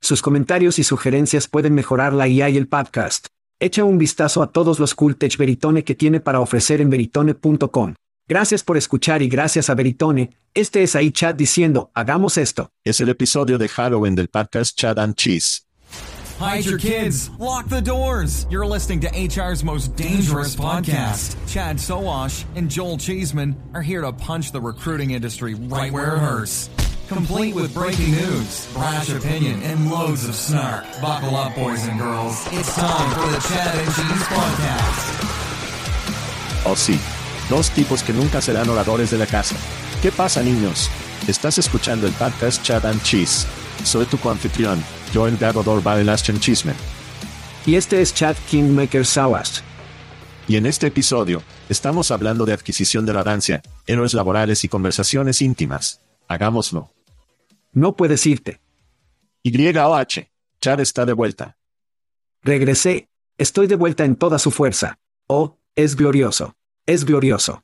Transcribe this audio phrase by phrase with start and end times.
[0.00, 3.26] Sus comentarios y sugerencias pueden mejorar la IA y el podcast.
[3.60, 7.94] Echa un vistazo a todos los cool tech Veritone que tiene para ofrecer en veritone.com.
[8.28, 10.30] Gracias por escuchar y gracias a Veritone.
[10.54, 12.70] Este es ahí Chad diciendo, hagamos esto.
[12.84, 15.62] Es el episodio de Halloween del podcast Chad and Cheese.
[16.38, 17.30] Hide your kids.
[17.40, 18.46] Lock the doors.
[18.48, 21.36] You're listening to HR's most dangerous podcast.
[21.48, 26.18] Chad Soash and Joel Cheeseman are here to punch the recruiting industry right where it
[26.20, 26.70] hurts.
[27.08, 30.84] Complete with breaking news, brash opinion, and loads of snark.
[31.00, 32.46] Buckle up, boys and girls.
[32.52, 35.06] It's time for the Chad and Cheese podcast.
[36.66, 36.98] Oh, sí.
[37.48, 39.56] Dos tipos que nunca serán oradores de la casa.
[40.02, 40.90] ¿Qué pasa, niños?
[41.26, 43.46] Estás escuchando el podcast Chad and Cheese.
[43.84, 44.84] Soy tu coanfitrión,
[45.14, 46.74] Joel Gadodor Baelaschen Chisme.
[47.64, 49.62] Y este es Chad Kingmaker Sawas.
[50.46, 55.40] Y en este episodio, estamos hablando de adquisición de la herencia, héroes laborales y conversaciones
[55.40, 56.02] íntimas.
[56.28, 56.97] Hagámoslo.
[57.72, 58.60] No puedes irte.
[59.44, 60.28] YOH.
[60.60, 61.58] Chad está de vuelta.
[62.42, 63.08] Regresé.
[63.36, 64.98] Estoy de vuelta en toda su fuerza.
[65.26, 66.56] Oh, es glorioso.
[66.86, 67.62] Es glorioso.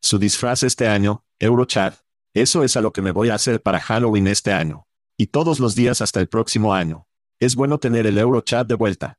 [0.00, 1.94] Su disfraz este año, Eurochat.
[2.34, 4.86] Eso es a lo que me voy a hacer para Halloween este año.
[5.16, 7.06] Y todos los días hasta el próximo año.
[7.38, 9.18] Es bueno tener el Eurochat de vuelta.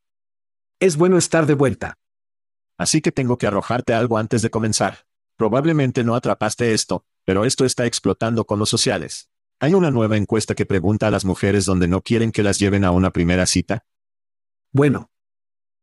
[0.80, 1.98] Es bueno estar de vuelta.
[2.78, 5.06] Así que tengo que arrojarte algo antes de comenzar.
[5.38, 9.30] Probablemente no atrapaste esto, pero esto está explotando con los sociales.
[9.64, 12.84] Hay una nueva encuesta que pregunta a las mujeres donde no quieren que las lleven
[12.84, 13.86] a una primera cita.
[14.74, 15.10] Bueno.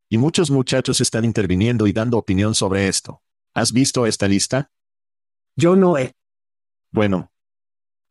[0.07, 3.23] Y muchos muchachos están interviniendo y dando opinión sobre esto.
[3.55, 4.71] ¿Has visto esta lista?
[5.55, 6.13] Yo no he.
[6.91, 7.31] Bueno.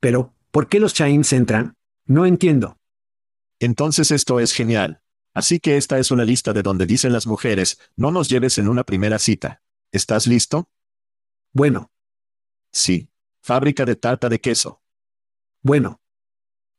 [0.01, 1.77] Pero, ¿por qué los Chains entran?
[2.05, 2.77] No entiendo.
[3.61, 5.03] Entonces esto es genial.
[5.35, 8.67] Así que esta es una lista de donde dicen las mujeres, no nos lleves en
[8.67, 9.63] una primera cita.
[9.93, 10.69] ¿Estás listo?
[11.53, 11.93] Bueno.
[12.73, 13.09] Sí.
[13.41, 14.81] Fábrica de tarta de queso.
[15.63, 16.01] Bueno.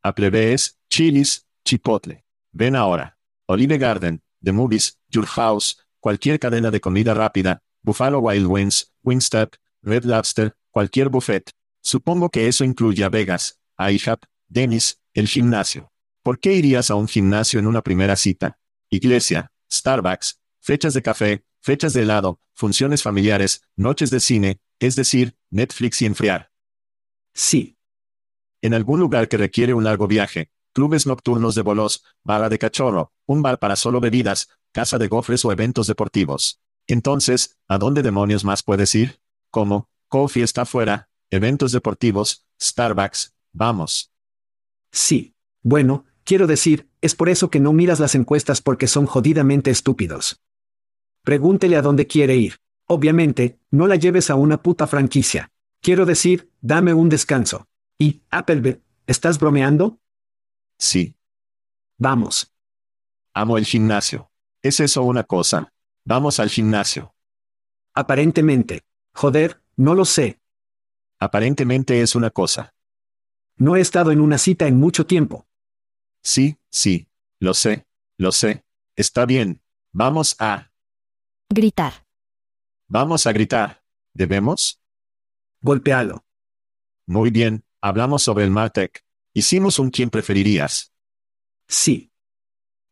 [0.03, 2.24] Applebee's, Chili's, Chipotle.
[2.52, 3.18] Ven ahora.
[3.46, 9.56] Olive Garden, The Movies, Your House, cualquier cadena de comida rápida, Buffalo Wild Wings, Wingstop,
[9.84, 11.52] Red Lobster, cualquier buffet.
[11.81, 15.91] Supongo que eso incluye a Vegas, a IHAP, Dennis, el gimnasio.
[16.24, 18.58] ¿Por qué irías a un gimnasio en una primera cita?
[18.90, 25.36] Iglesia, Starbucks, fechas de café, fechas de helado, funciones familiares, noches de cine, es decir,
[25.50, 26.52] Netflix y enfriar.
[27.34, 27.78] Sí.
[28.61, 33.11] En algún lugar que requiere un largo viaje, clubes nocturnos de bolos, barra de cachorro,
[33.25, 36.61] un bar para solo bebidas, casa de gofres o eventos deportivos.
[36.88, 39.19] Entonces, ¿a dónde demonios más puedes ir?
[39.49, 39.89] ¿Cómo?
[40.07, 44.11] Coffee está fuera, eventos deportivos, Starbucks, vamos.
[44.91, 45.33] Sí.
[45.63, 50.39] Bueno, quiero decir, es por eso que no miras las encuestas porque son jodidamente estúpidos.
[51.23, 52.57] Pregúntele a dónde quiere ir.
[52.88, 55.52] Obviamente, no la lleves a una puta franquicia.
[55.81, 57.67] Quiero decir, dame un descanso.
[58.02, 60.00] Y, Appleby, ¿estás bromeando?
[60.80, 61.16] Sí.
[62.00, 62.52] Vamos.
[63.32, 64.32] Amo el gimnasio.
[64.64, 65.72] ¿Es eso una cosa?
[66.03, 67.14] Vamos al gimnasio.
[67.94, 68.82] Aparentemente.
[69.14, 70.42] Joder, no lo sé.
[71.20, 72.74] Aparentemente es una cosa.
[73.58, 75.46] No he estado en una cita en mucho tiempo.
[76.24, 77.08] Sí, sí.
[77.38, 77.86] Lo sé.
[78.18, 78.66] Lo sé.
[78.96, 79.62] Está bien.
[79.92, 80.72] Vamos a...
[81.50, 82.08] Gritar.
[82.88, 83.84] Vamos a gritar.
[84.12, 84.82] ¿Debemos?
[85.62, 86.26] Golpealo.
[87.06, 87.64] Muy bien.
[87.83, 89.03] Hablamos sobre el Martech.
[89.33, 90.93] Hicimos un quién preferirías.
[91.67, 92.11] Sí.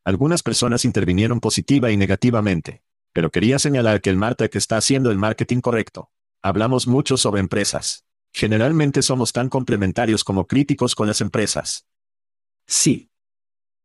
[0.03, 2.81] Algunas personas intervinieron positiva y negativamente.
[3.13, 6.09] Pero quería señalar que el Martech está haciendo el marketing correcto.
[6.41, 8.05] Hablamos mucho sobre empresas.
[8.33, 11.85] Generalmente somos tan complementarios como críticos con las empresas.
[12.65, 13.11] Sí.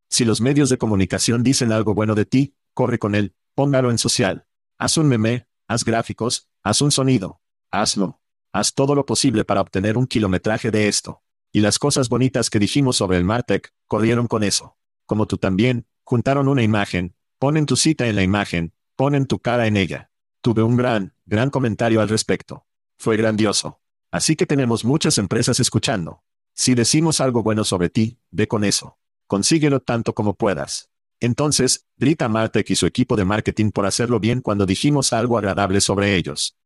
[0.08, 3.98] Si los medios de comunicación dicen algo bueno de ti, corre con él, póngalo en
[3.98, 4.46] social.
[4.78, 7.42] Haz un meme, haz gráficos, haz un sonido.
[7.70, 8.22] Hazlo.
[8.54, 11.24] Haz todo lo posible para obtener un kilometraje de esto.
[11.50, 14.76] Y las cosas bonitas que dijimos sobre el Martech, corrieron con eso.
[15.06, 19.66] Como tú también, juntaron una imagen, ponen tu cita en la imagen, ponen tu cara
[19.66, 20.12] en ella.
[20.40, 22.64] Tuve un gran, gran comentario al respecto.
[22.96, 23.80] Fue grandioso.
[24.12, 26.22] Así que tenemos muchas empresas escuchando.
[26.52, 28.98] Si decimos algo bueno sobre ti, ve con eso.
[29.26, 30.90] Consíguelo tanto como puedas.
[31.18, 35.80] Entonces, grita Martek y su equipo de marketing por hacerlo bien cuando dijimos algo agradable
[35.80, 36.56] sobre ellos.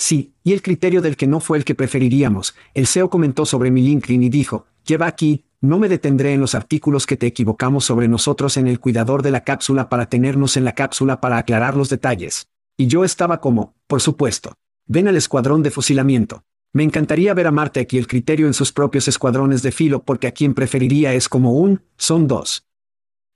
[0.00, 2.54] Sí, y el criterio del que no fue el que preferiríamos.
[2.72, 6.54] El CEO comentó sobre mi LinkedIn y dijo, lleva aquí, no me detendré en los
[6.54, 10.64] artículos que te equivocamos sobre nosotros en el cuidador de la cápsula para tenernos en
[10.64, 12.48] la cápsula para aclarar los detalles.
[12.78, 14.54] Y yo estaba como, por supuesto.
[14.86, 16.44] Ven al escuadrón de fusilamiento.
[16.72, 20.28] Me encantaría ver a Martek y el criterio en sus propios escuadrones de filo porque
[20.28, 22.66] a quien preferiría es como un, son dos.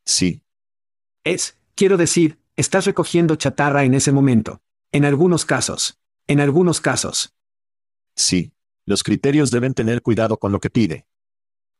[0.06, 0.40] Sí.
[1.24, 4.62] Es, quiero decir, estás recogiendo chatarra en ese momento.
[4.92, 5.98] En algunos casos.
[6.26, 7.34] En algunos casos.
[8.16, 8.52] Sí.
[8.86, 11.06] Los criterios deben tener cuidado con lo que pide.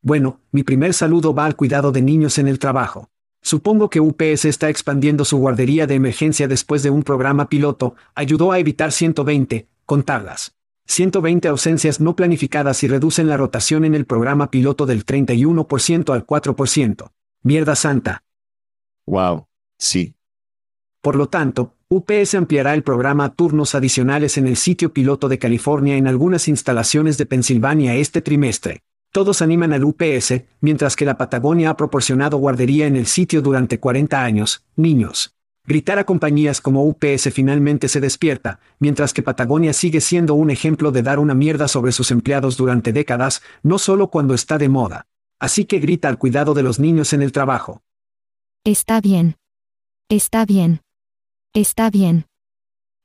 [0.00, 3.11] Bueno, mi primer saludo va al cuidado de niños en el trabajo.
[3.41, 8.52] Supongo que UPS está expandiendo su guardería de emergencia después de un programa piloto, ayudó
[8.52, 10.55] a evitar 120, contarlas.
[10.87, 16.26] 120 ausencias no planificadas y reducen la rotación en el programa piloto del 31% al
[16.26, 17.12] 4%.
[17.43, 18.25] Mierda santa.
[19.06, 19.46] Wow.
[19.79, 20.14] Sí.
[21.00, 25.38] Por lo tanto, UPS ampliará el programa a turnos adicionales en el sitio piloto de
[25.38, 28.82] California en algunas instalaciones de Pensilvania este trimestre.
[29.12, 33.79] Todos animan al UPS, mientras que la Patagonia ha proporcionado guardería en el sitio durante
[33.79, 35.37] 40 años, niños.
[35.67, 40.91] Gritar a compañías como UPS finalmente se despierta, mientras que Patagonia sigue siendo un ejemplo
[40.91, 45.06] de dar una mierda sobre sus empleados durante décadas, no solo cuando está de moda.
[45.38, 47.82] Así que grita al cuidado de los niños en el trabajo.
[48.64, 49.37] Está bien.
[50.08, 50.81] Está bien.
[51.55, 52.27] Está bien.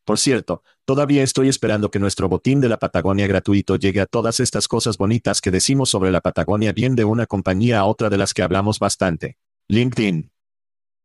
[0.06, 4.40] Por cierto, todavía estoy esperando que nuestro botín de la Patagonia gratuito llegue a todas
[4.40, 8.18] estas cosas bonitas que decimos sobre la Patagonia bien de una compañía a otra de
[8.18, 9.38] las que hablamos bastante.
[9.68, 10.31] LinkedIn.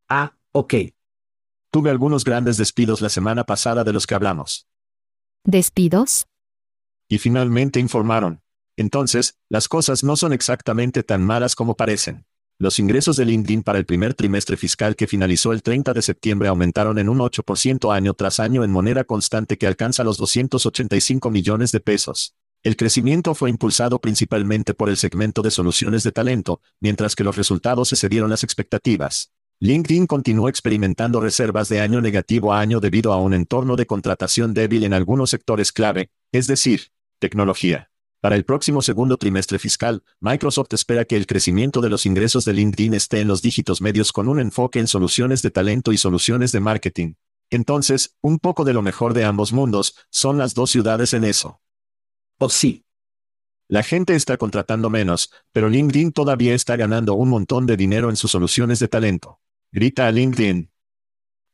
[0.09, 0.75] Ah, ok.
[1.71, 4.67] Tuve algunos grandes despidos la semana pasada de los que hablamos.
[5.45, 6.27] ¿Despidos?
[7.11, 8.41] Y finalmente informaron.
[8.79, 12.25] Entonces, las cosas no son exactamente tan malas como parecen.
[12.59, 16.49] Los ingresos de LinkedIn para el primer trimestre fiscal que finalizó el 30 de septiembre
[16.49, 21.73] aumentaron en un 8% año tras año en moneda constante que alcanza los 285 millones
[21.73, 22.37] de pesos.
[22.63, 27.37] El crecimiento fue impulsado principalmente por el segmento de soluciones de talento, mientras que los
[27.37, 29.33] resultados excedieron las expectativas.
[29.59, 34.55] LinkedIn continuó experimentando reservas de año negativo a año debido a un entorno de contratación
[34.55, 37.91] débil en algunos sectores clave, es decir, tecnología.
[38.25, 42.55] Para el próximo segundo trimestre fiscal, Microsoft espera que el crecimiento de los ingresos de
[42.55, 46.51] LinkedIn esté en los dígitos medios con un enfoque en soluciones de talento y soluciones
[46.51, 47.15] de marketing.
[47.51, 51.61] Entonces, un poco de lo mejor de ambos mundos, son las dos ciudades en eso.
[52.39, 52.87] Oh sí.
[53.69, 58.17] La gente está contratando menos, pero LinkedIn todavía está ganando un montón de dinero en
[58.17, 59.39] sus soluciones de talento.
[59.71, 60.71] Grita a LinkedIn.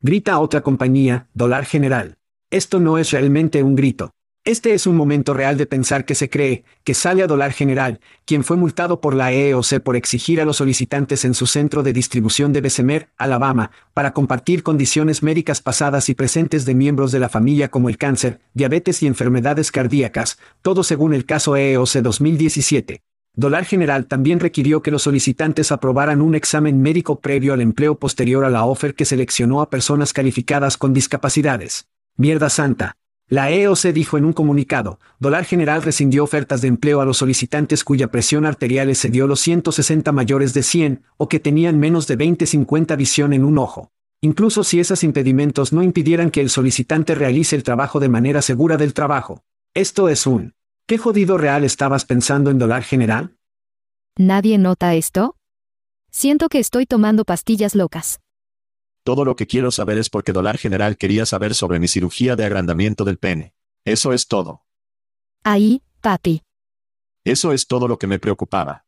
[0.03, 2.19] Grita a otra compañía, dólar general.
[2.49, 4.15] Esto no es realmente un grito.
[4.47, 8.01] Este es un momento real de pensar que se cree, que sale a dólar general,
[8.25, 11.93] quien fue multado por la EEOC por exigir a los solicitantes en su centro de
[11.93, 17.29] distribución de Bessemer, Alabama, para compartir condiciones médicas pasadas y presentes de miembros de la
[17.29, 23.03] familia como el cáncer, diabetes y enfermedades cardíacas, todo según el caso EEOC 2017.
[23.35, 28.47] Dólar General también requirió que los solicitantes aprobaran un examen médico previo al empleo posterior
[28.47, 31.89] a la offer que seleccionó a personas calificadas con discapacidades.
[32.17, 32.97] Mierda santa.
[33.31, 37.85] La EOC dijo en un comunicado, Dólar General rescindió ofertas de empleo a los solicitantes
[37.85, 42.97] cuya presión arterial excedió los 160 mayores de 100 o que tenían menos de 20-50
[42.97, 43.93] visión en un ojo.
[44.21, 48.77] Incluso si esos impedimentos no impidieran que el solicitante realice el trabajo de manera segura
[48.77, 49.45] del trabajo.
[49.75, 50.55] Esto es un...
[50.87, 53.37] ¿Qué jodido real estabas pensando en Dólar General?
[54.19, 55.37] ¿Nadie nota esto?
[56.11, 58.19] Siento que estoy tomando pastillas locas.
[59.03, 62.45] Todo lo que quiero saber es porque Dólar General quería saber sobre mi cirugía de
[62.45, 63.55] agrandamiento del pene.
[63.85, 64.65] Eso es todo.
[65.43, 66.43] Ahí, papi.
[67.25, 68.85] Eso es todo lo que me preocupaba.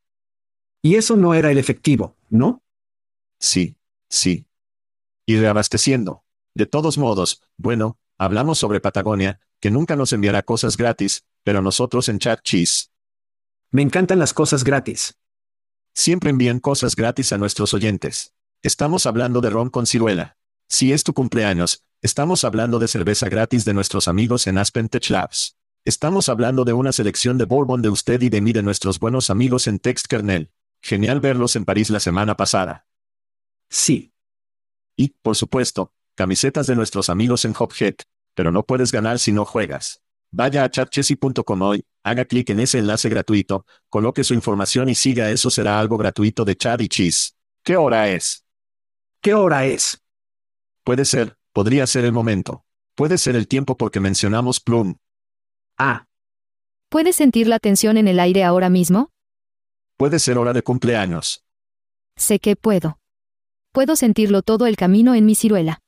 [0.83, 2.63] Y eso no era el efectivo, ¿no?
[3.39, 3.77] Sí,
[4.09, 4.47] sí.
[5.27, 6.25] Y reabasteciendo.
[6.55, 12.09] De todos modos, bueno, hablamos sobre Patagonia, que nunca nos enviará cosas gratis, pero nosotros
[12.09, 12.91] en Chat Cheese.
[13.71, 15.17] Me encantan las cosas gratis.
[15.95, 18.35] Siempre envían cosas gratis a nuestros oyentes.
[18.65, 20.37] Estamos hablando de ron con ciruela.
[20.69, 25.11] Si es tu cumpleaños, estamos hablando de cerveza gratis de nuestros amigos en Aspen Tech
[25.11, 25.57] Labs.
[25.85, 29.31] Estamos hablando de una selección de bourbon de usted y de mí de nuestros buenos
[29.31, 30.53] amigos en Text Kernel.
[30.81, 32.87] Genial verlos en París la semana pasada.
[33.69, 34.13] Sí.
[34.95, 37.97] Y, por supuesto, camisetas de nuestros amigos en Hophead.
[38.37, 40.03] Pero no puedes ganar si no juegas.
[40.31, 45.31] Vaya a chatchessy.com hoy, haga clic en ese enlace gratuito, coloque su información y siga
[45.31, 47.35] eso será algo gratuito de chat y cheese.
[47.65, 48.42] ¿Qué hora es?
[49.23, 50.03] ¿Qué hora es?
[50.85, 52.65] Puede ser, podría ser el momento.
[52.97, 54.97] Puede ser el tiempo porque mencionamos Plum.
[55.79, 56.07] Ah,
[56.89, 59.13] ¿Puedes sentir la tensión en el aire ahora mismo?
[59.97, 61.45] Puede ser hora de cumpleaños.
[62.17, 62.99] Sé que puedo.
[63.73, 65.79] Puedo sentirlo todo el camino en mi ciruela.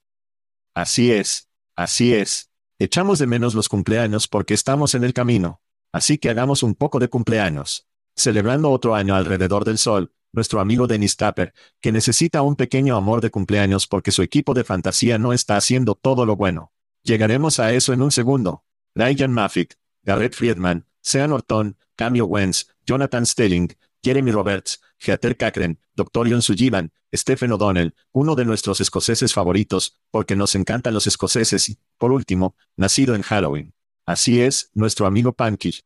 [0.73, 2.51] Así es, así es.
[2.79, 5.61] Echamos de menos los cumpleaños porque estamos en el camino.
[5.93, 7.89] Así que hagamos un poco de cumpleaños.
[8.15, 13.21] Celebrando otro año alrededor del sol, nuestro amigo Dennis Tapper, que necesita un pequeño amor
[13.21, 16.73] de cumpleaños porque su equipo de fantasía no está haciendo todo lo bueno.
[17.03, 18.65] Llegaremos a eso en un segundo.
[18.95, 26.31] Ryan Maffick, Garrett Friedman, Sean Orton, Camio Wentz, Jonathan Stelling, Jeremy Roberts, Heather Cochran, Dr.
[26.31, 31.79] John Sullivan, Stephen O'Donnell, uno de nuestros escoceses favoritos, porque nos encantan los escoceses y,
[31.99, 33.75] por último, nacido en Halloween.
[34.05, 35.83] Así es, nuestro amigo Pankage.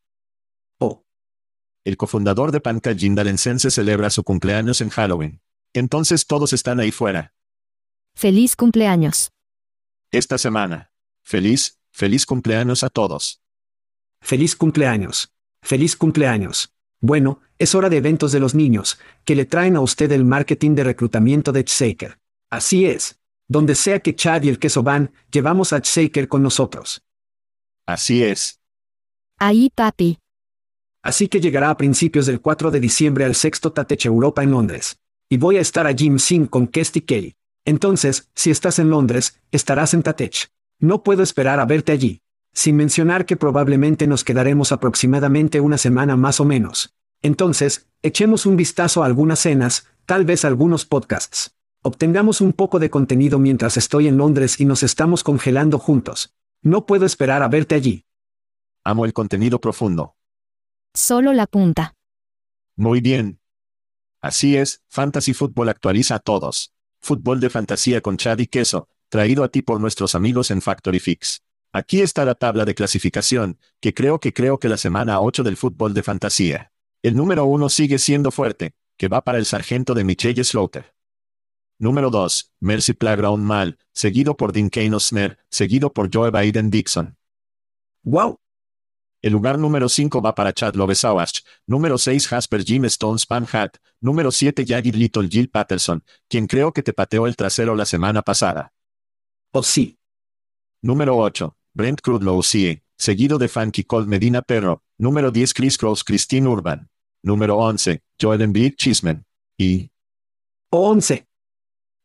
[1.85, 5.41] El cofundador de Pankage Jindalensense celebra su cumpleaños en Halloween.
[5.73, 7.35] Entonces todos están ahí fuera.
[8.15, 9.33] Feliz cumpleaños.
[10.11, 10.91] Esta semana.
[11.23, 13.41] Feliz, feliz cumpleaños a todos.
[14.21, 15.33] feliz cumpleaños.
[15.63, 16.75] Feliz cumpleaños.
[17.01, 20.75] Bueno, es hora de eventos de los niños, que le traen a usted el marketing
[20.75, 22.19] de reclutamiento de Shaker.
[22.51, 23.21] Así es.
[23.47, 27.05] Donde sea que Chad y el queso van, llevamos a Shaker con nosotros.
[27.87, 28.61] Así es.
[29.39, 30.19] Ahí, papi.
[31.09, 34.99] Así que llegará a principios del 4 de diciembre al sexto Tatech Europa en Londres.
[35.31, 37.35] Y voy a estar allí Sim con Kesty Kelly.
[37.65, 40.51] Entonces, si estás en Londres, estarás en Tatech.
[40.79, 42.21] No puedo esperar a verte allí.
[42.53, 46.95] Sin mencionar que probablemente nos quedaremos aproximadamente una semana más o menos.
[47.23, 51.57] Entonces, echemos un vistazo a algunas cenas, tal vez algunos podcasts.
[51.81, 56.35] Obtengamos un poco de contenido mientras estoy en Londres y nos estamos congelando juntos.
[56.61, 58.05] No puedo esperar a verte allí.
[58.85, 60.18] Amo el contenido profundo.
[60.95, 61.95] Solo la punta.
[62.77, 63.41] Muy bien.
[64.21, 66.73] Así es, Fantasy Football actualiza a todos.
[67.01, 70.99] Fútbol de fantasía con Chad y queso, traído a ti por nuestros amigos en Factory
[70.99, 71.43] Fix.
[71.73, 75.57] Aquí está la tabla de clasificación, que creo que creo que la semana 8 del
[75.57, 76.73] fútbol de fantasía.
[77.03, 80.95] El número 1 sigue siendo fuerte, que va para el sargento de Michelle Slaughter.
[81.79, 87.17] Número 2, Mercy Playground Mal, seguido por Dean Kane Osner, seguido por Joe Biden Dixon.
[88.03, 88.41] ¡Wow!
[89.21, 93.77] El lugar número 5 va para Chad Lovesawash, número 6 Jasper Jim Stone Span Hat,
[94.01, 98.23] número 7 Jagger Little Jill Patterson, quien creo que te pateó el trasero la semana
[98.23, 98.73] pasada.
[99.53, 99.99] Oh sí.
[100.83, 106.05] Número 8, Brent Crudlow CA, seguido de Funky Cold Medina Perro, número 10 Chris Cross
[106.05, 106.89] Christine Urban,
[107.23, 109.91] número 11, Joel Embiid Chisman, y,
[110.71, 111.27] Oh 11.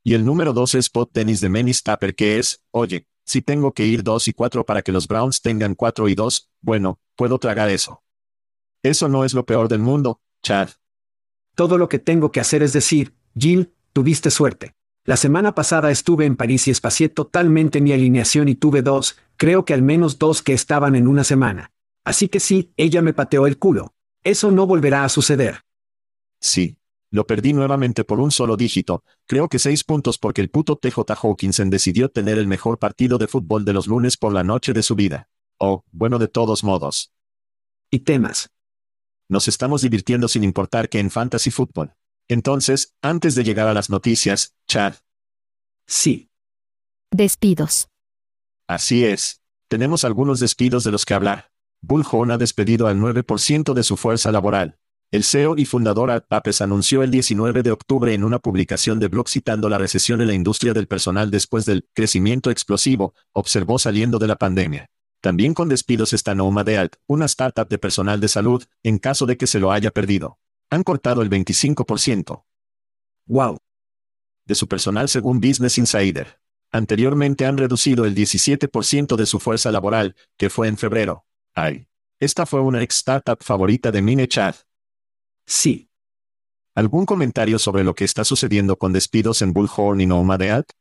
[0.03, 3.73] y el número 12 es Spot Tennis de Menis Tapper que es, oye, si tengo
[3.73, 7.37] que ir 2 y 4 para que los Browns tengan 4 y 2, bueno, puedo
[7.39, 8.03] tragar eso.
[8.81, 10.69] Eso no es lo peor del mundo, Chad.
[11.55, 14.75] Todo lo que tengo que hacer es decir, Jill, tuviste suerte.
[15.05, 19.65] La semana pasada estuve en París y espacié totalmente mi alineación y tuve dos, creo
[19.65, 21.71] que al menos dos que estaban en una semana.
[22.05, 23.93] Así que sí, ella me pateó el culo.
[24.23, 25.63] Eso no volverá a suceder.
[26.39, 26.77] Sí.
[27.13, 31.13] Lo perdí nuevamente por un solo dígito, creo que seis puntos porque el puto TJ
[31.21, 34.81] Hawkinson decidió tener el mejor partido de fútbol de los lunes por la noche de
[34.81, 35.29] su vida.
[35.59, 37.13] Oh, bueno de todos modos.
[37.91, 38.49] Y temas.
[39.29, 41.93] Nos estamos divirtiendo sin importar que en Fantasy Football.
[42.27, 44.95] Entonces, antes de llegar a las noticias, Chad,
[45.85, 46.31] Sí.
[47.11, 47.89] Despidos.
[48.67, 49.39] así es.
[49.67, 51.51] Tenemos algunos despidos de los que hablar.
[51.81, 54.79] Bullhorn ha despedido al 9% de su fuerza laboral.
[55.13, 59.09] El CEO y fundador Art Papes anunció el 19 de octubre en una publicación de
[59.09, 64.17] blog citando la recesión en la industria del personal después del crecimiento explosivo, observó saliendo
[64.17, 64.89] de la pandemia.
[65.21, 69.45] También con despidos está Nomadealt, una startup de personal de salud, en caso de que
[69.45, 70.39] se lo haya perdido.
[70.71, 72.45] Han cortado el 25%
[73.27, 73.59] Wow.
[74.45, 76.39] de su personal según Business Insider.
[76.71, 81.27] Anteriormente han reducido el 17% de su fuerza laboral, que fue en febrero.
[81.53, 81.87] Ay.
[82.19, 84.55] Esta fue una ex startup favorita de Mine Chat.
[85.45, 85.89] Sí.
[86.75, 90.71] ¿Algún comentario sobre lo que está sucediendo con despidos en Bullhorn y Nomadealt?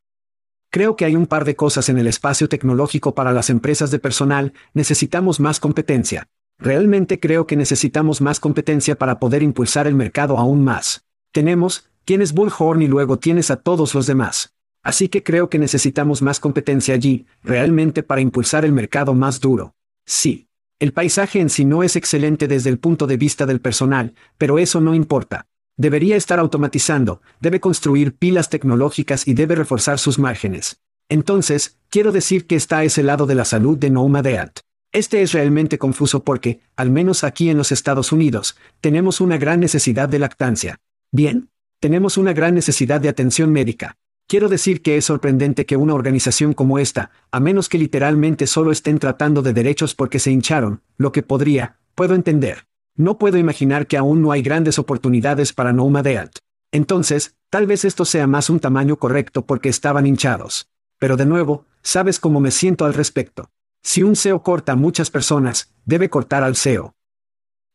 [0.71, 3.99] Creo que hay un par de cosas en el espacio tecnológico para las empresas de
[3.99, 6.28] personal, necesitamos más competencia.
[6.59, 11.04] Realmente creo que necesitamos más competencia para poder impulsar el mercado aún más.
[11.31, 14.54] Tenemos, tienes Bullhorn y luego tienes a todos los demás.
[14.83, 19.75] Así que creo que necesitamos más competencia allí, realmente para impulsar el mercado más duro.
[20.07, 20.49] Sí.
[20.82, 24.58] El paisaje en sí no es excelente desde el punto de vista del personal, pero
[24.58, 25.46] eso no importa.
[25.76, 30.80] Debería estar automatizando, debe construir pilas tecnológicas y debe reforzar sus márgenes.
[31.08, 34.58] Entonces, quiero decir que está a ese lado de la salud de Nomadeat.
[34.90, 39.60] Este es realmente confuso porque, al menos aquí en los Estados Unidos, tenemos una gran
[39.60, 40.80] necesidad de lactancia.
[41.12, 41.48] Bien,
[41.78, 43.98] tenemos una gran necesidad de atención médica.
[44.32, 48.72] Quiero decir que es sorprendente que una organización como esta, a menos que literalmente solo
[48.72, 52.66] estén tratando de derechos porque se hincharon, lo que podría, puedo entender.
[52.96, 56.38] No puedo imaginar que aún no hay grandes oportunidades para Nomadeat.
[56.70, 60.70] Entonces, tal vez esto sea más un tamaño correcto porque estaban hinchados.
[60.98, 63.50] Pero de nuevo, sabes cómo me siento al respecto.
[63.82, 66.94] Si un SEO corta a muchas personas, debe cortar al SEO.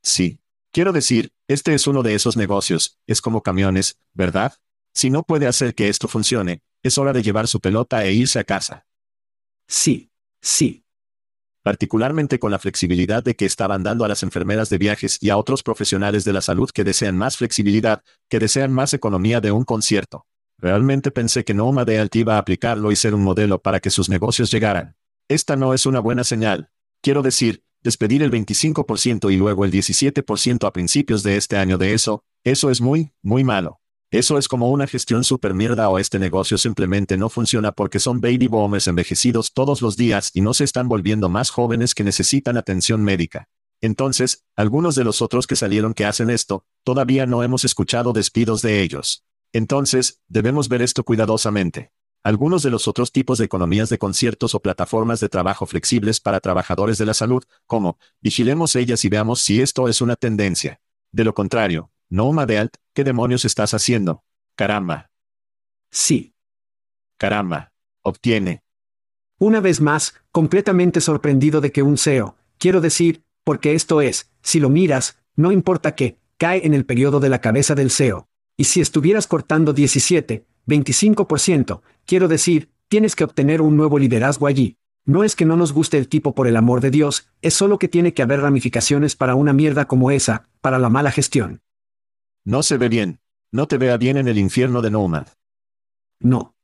[0.02, 0.40] Sí.
[0.72, 4.54] Quiero decir, este es uno de esos negocios, es como camiones, ¿verdad?
[4.98, 8.40] Si no puede hacer que esto funcione, es hora de llevar su pelota e irse
[8.40, 8.88] a casa.
[9.68, 10.10] Sí,
[10.42, 10.86] sí.
[11.62, 15.38] Particularmente con la flexibilidad de que estaban dando a las enfermeras de viajes y a
[15.38, 19.66] otros profesionales de la salud que desean más flexibilidad, que desean más economía de un
[19.66, 20.26] concierto.
[20.58, 24.50] Realmente pensé que Nomadalt iba a aplicarlo y ser un modelo para que sus negocios
[24.50, 24.96] llegaran.
[25.28, 26.72] Esta no es una buena señal.
[27.04, 31.94] Quiero decir, despedir el 25% y luego el 17% a principios de este año de
[31.94, 33.80] eso, eso es muy, muy malo.
[34.10, 38.22] Eso es como una gestión super mierda o este negocio simplemente no funciona porque son
[38.22, 42.56] baby boomers envejecidos todos los días y no se están volviendo más jóvenes que necesitan
[42.56, 43.50] atención médica.
[43.82, 48.62] Entonces, algunos de los otros que salieron que hacen esto, todavía no hemos escuchado despidos
[48.62, 49.26] de ellos.
[49.52, 51.92] Entonces, debemos ver esto cuidadosamente.
[52.24, 56.40] Algunos de los otros tipos de economías de conciertos o plataformas de trabajo flexibles para
[56.40, 60.80] trabajadores de la salud, como, vigilemos ellas y veamos si esto es una tendencia.
[61.12, 64.24] De lo contrario, no Madealt, ¿qué demonios estás haciendo?
[64.56, 65.10] Caramba.
[65.92, 66.34] Sí.
[67.18, 67.72] Caramba.
[68.02, 68.64] Obtiene.
[69.40, 74.60] Una vez más, completamente sorprendido de que un SEO, quiero decir, porque esto es, si
[74.60, 78.28] lo miras, no importa qué, cae en el periodo de la cabeza del SEO.
[78.56, 84.78] Y si estuvieras cortando 17, 25%, quiero decir, tienes que obtener un nuevo liderazgo allí.
[85.06, 87.80] No es que no nos guste el tipo por el amor de Dios, es solo
[87.80, 91.62] que tiene que haber ramificaciones para una mierda como esa, para la mala gestión.
[92.48, 93.20] No se ve bien.
[93.52, 95.28] No te vea bien en el infierno de Nomad.
[96.22, 96.56] No.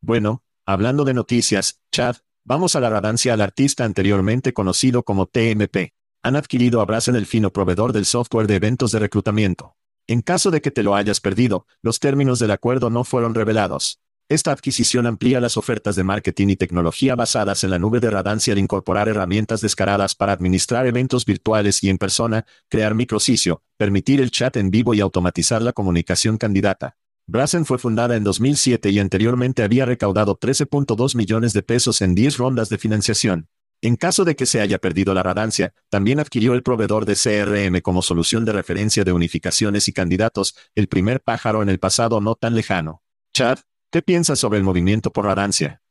[0.00, 5.94] Bueno, hablando de noticias, Chad, vamos a la radancia al artista anteriormente conocido como TMP.
[6.22, 9.74] Han adquirido a Brazen el fino proveedor del software de eventos de reclutamiento.
[10.06, 13.98] En caso de que te lo hayas perdido, los términos del acuerdo no fueron revelados.
[14.30, 18.52] Esta adquisición amplía las ofertas de marketing y tecnología basadas en la nube de Radancia
[18.52, 24.30] al incorporar herramientas descaradas para administrar eventos virtuales y en persona, crear micrositio, permitir el
[24.30, 26.96] chat en vivo y automatizar la comunicación candidata.
[27.26, 32.36] Brazen fue fundada en 2007 y anteriormente había recaudado 13.2 millones de pesos en 10
[32.36, 33.48] rondas de financiación.
[33.82, 37.80] En caso de que se haya perdido la radancia, también adquirió el proveedor de CRM
[37.80, 42.36] como solución de referencia de unificaciones y candidatos, el primer pájaro en el pasado no
[42.36, 43.02] tan lejano.
[43.32, 43.58] Chad,
[43.92, 45.82] ¿Qué piensas sobre el movimiento por Radancia?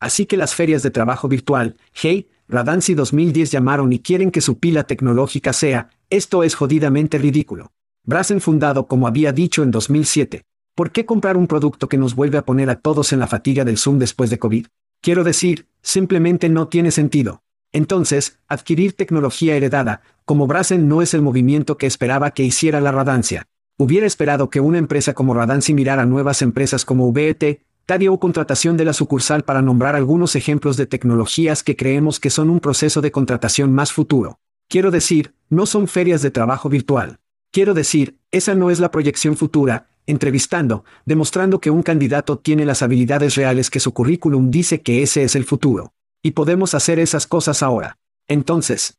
[0.00, 4.58] Así que las ferias de trabajo virtual, hey, Radancy 2010 llamaron y quieren que su
[4.58, 7.70] pila tecnológica sea, esto es jodidamente ridículo.
[8.04, 10.46] Brazen fundado como había dicho en 2007.
[10.74, 13.66] ¿Por qué comprar un producto que nos vuelve a poner a todos en la fatiga
[13.66, 14.66] del Zoom después de COVID?
[15.02, 17.42] Quiero decir, simplemente no tiene sentido.
[17.72, 22.92] Entonces, adquirir tecnología heredada, como Brazen no es el movimiento que esperaba que hiciera la
[22.92, 23.48] Radancia.
[23.80, 28.76] Hubiera esperado que una empresa como Radansi mirara nuevas empresas como VET, Tadia o contratación
[28.76, 33.00] de la sucursal para nombrar algunos ejemplos de tecnologías que creemos que son un proceso
[33.00, 34.40] de contratación más futuro.
[34.68, 37.20] Quiero decir, no son ferias de trabajo virtual.
[37.52, 42.82] Quiero decir, esa no es la proyección futura, entrevistando, demostrando que un candidato tiene las
[42.82, 45.94] habilidades reales que su currículum dice que ese es el futuro.
[46.20, 47.96] Y podemos hacer esas cosas ahora.
[48.26, 48.98] Entonces.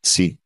[0.00, 0.38] Sí.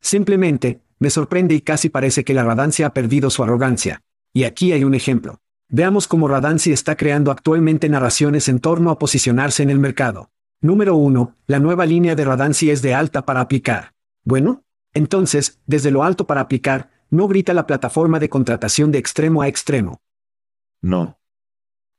[0.00, 4.02] Simplemente, me sorprende y casi parece que la Radancia ha perdido su arrogancia.
[4.32, 5.40] Y aquí hay un ejemplo.
[5.68, 10.30] Veamos cómo Radancy está creando actualmente narraciones en torno a posicionarse en el mercado.
[10.60, 11.36] Número 1.
[11.46, 13.94] La nueva línea de Radancy es de alta para aplicar.
[14.24, 19.42] Bueno, entonces, desde lo alto para aplicar, no grita la plataforma de contratación de extremo
[19.42, 20.00] a extremo.
[20.80, 21.18] No.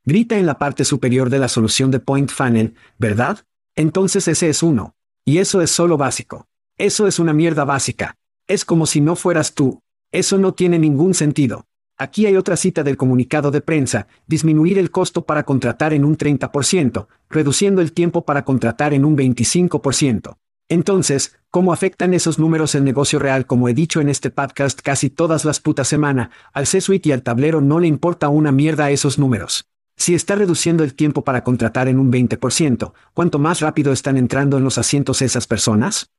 [0.04, 3.44] Grita en la parte superior de la solución de Point Funnel, ¿verdad?
[3.74, 4.94] Entonces ese es uno.
[5.24, 6.46] Y eso es solo básico.
[6.78, 8.16] Eso es una mierda básica.
[8.48, 9.82] Es como si no fueras tú.
[10.12, 11.66] Eso no tiene ningún sentido.
[11.98, 16.16] Aquí hay otra cita del comunicado de prensa, disminuir el costo para contratar en un
[16.16, 20.36] 30%, reduciendo el tiempo para contratar en un 25%.
[20.68, 23.46] Entonces, ¿cómo afectan esos números el negocio real?
[23.46, 27.22] Como he dicho en este podcast casi todas las putas semanas, al C-Suite y al
[27.22, 29.66] tablero no le importa una mierda esos números.
[29.96, 34.58] Si está reduciendo el tiempo para contratar en un 20%, ¿cuánto más rápido están entrando
[34.58, 36.12] en los asientos esas personas?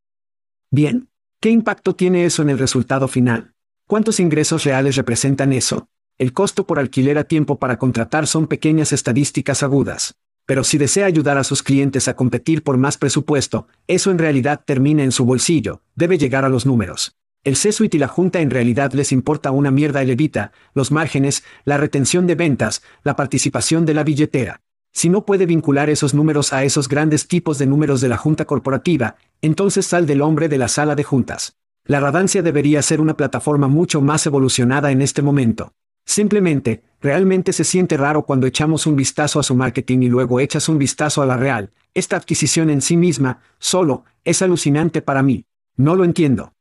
[0.71, 1.07] Bien.
[1.39, 3.53] ¿Qué impacto tiene eso en el resultado final?
[3.85, 5.87] ¿Cuántos ingresos reales representan eso?
[6.17, 10.15] El costo por alquiler a tiempo para contratar son pequeñas estadísticas agudas.
[10.47, 14.63] Pero si desea ayudar a sus clientes a competir por más presupuesto, eso en realidad
[14.65, 17.15] termina en su bolsillo, debe llegar a los números.
[17.43, 21.43] El C-Suite y la Junta en realidad les importa una mierda el evita, los márgenes,
[21.65, 24.61] la retención de ventas, la participación de la billetera.
[24.97, 28.45] Si no puede vincular esos números a esos grandes tipos de números de la Junta
[28.45, 31.55] Corporativa, entonces sal del hombre de la sala de juntas.
[31.85, 35.75] La radancia debería ser una plataforma mucho más evolucionada en este momento.
[36.03, 40.67] Simplemente, realmente se siente raro cuando echamos un vistazo a su marketing y luego echas
[40.67, 41.69] un vistazo a la real.
[41.93, 45.45] Esta adquisición en sí misma, solo, es alucinante para mí.
[45.75, 46.53] No lo entiendo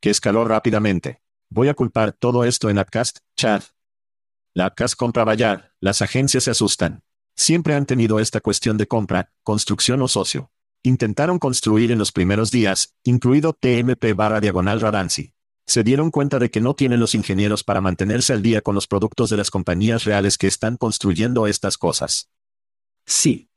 [0.00, 1.20] que escaló rápidamente.
[1.50, 3.64] Voy a culpar todo esto en Upcast, Chad.
[4.54, 7.02] La Upcast compra Bayar, las agencias se asustan.
[7.40, 10.52] Siempre han tenido esta cuestión de compra, construcción o socio.
[10.82, 15.32] Intentaron construir en los primeros días, incluido TMP barra diagonal Radancy.
[15.66, 18.86] Se dieron cuenta de que no tienen los ingenieros para mantenerse al día con los
[18.86, 22.28] productos de las compañías reales que están construyendo estas cosas.
[23.06, 23.48] Sí.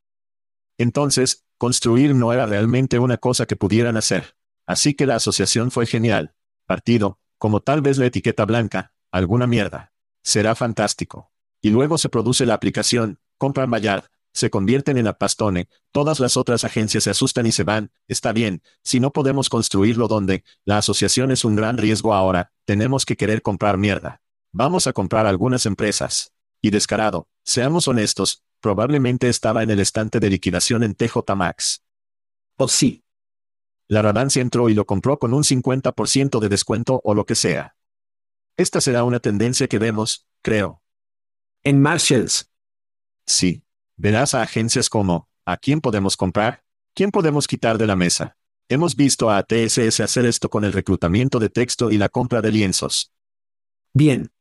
[0.78, 4.38] Entonces, construir no era realmente una cosa que pudieran hacer.
[4.66, 6.36] Así que la asociación fue genial.
[6.66, 9.92] Partido, como tal vez la etiqueta blanca, alguna mierda.
[10.22, 11.34] Será fantástico.
[11.62, 16.64] Y luego se produce la aplicación, compran Bayard, se convierten en Apastone, todas las otras
[16.64, 21.30] agencias se asustan y se van, está bien, si no podemos construirlo donde, la asociación
[21.30, 24.22] es un gran riesgo ahora, tenemos que querer comprar mierda.
[24.54, 26.32] Vamos a comprar algunas empresas.
[26.62, 31.84] Y descarado, seamos honestos, probablemente estaba en el estante de liquidación en TJ Max.
[32.56, 33.04] Oh sí.
[33.90, 37.76] La Radancia entró y lo compró con un 50% de descuento o lo que sea.
[38.56, 40.82] Esta será una tendencia que vemos, creo.
[41.62, 42.53] En Marshalls.
[43.26, 43.64] Sí.
[43.96, 46.64] Verás a agencias como, ¿a quién podemos comprar?
[46.94, 48.38] ¿Quién podemos quitar de la mesa?
[48.70, 52.52] Hemos visto a TSS hacer esto con el reclutamiento de texto y la compra de
[52.52, 53.12] lienzos.
[53.94, 54.32] Bien.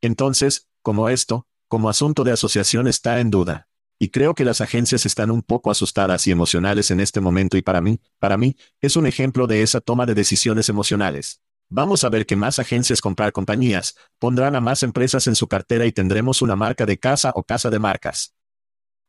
[0.00, 3.68] Entonces, como esto, como asunto de asociación está en duda.
[3.98, 7.62] Y creo que las agencias están un poco asustadas y emocionales en este momento y
[7.62, 11.40] para mí, para mí, es un ejemplo de esa toma de decisiones emocionales.
[11.74, 15.86] Vamos a ver que más agencias comprar compañías, pondrán a más empresas en su cartera
[15.86, 18.34] y tendremos una marca de casa o casa de marcas.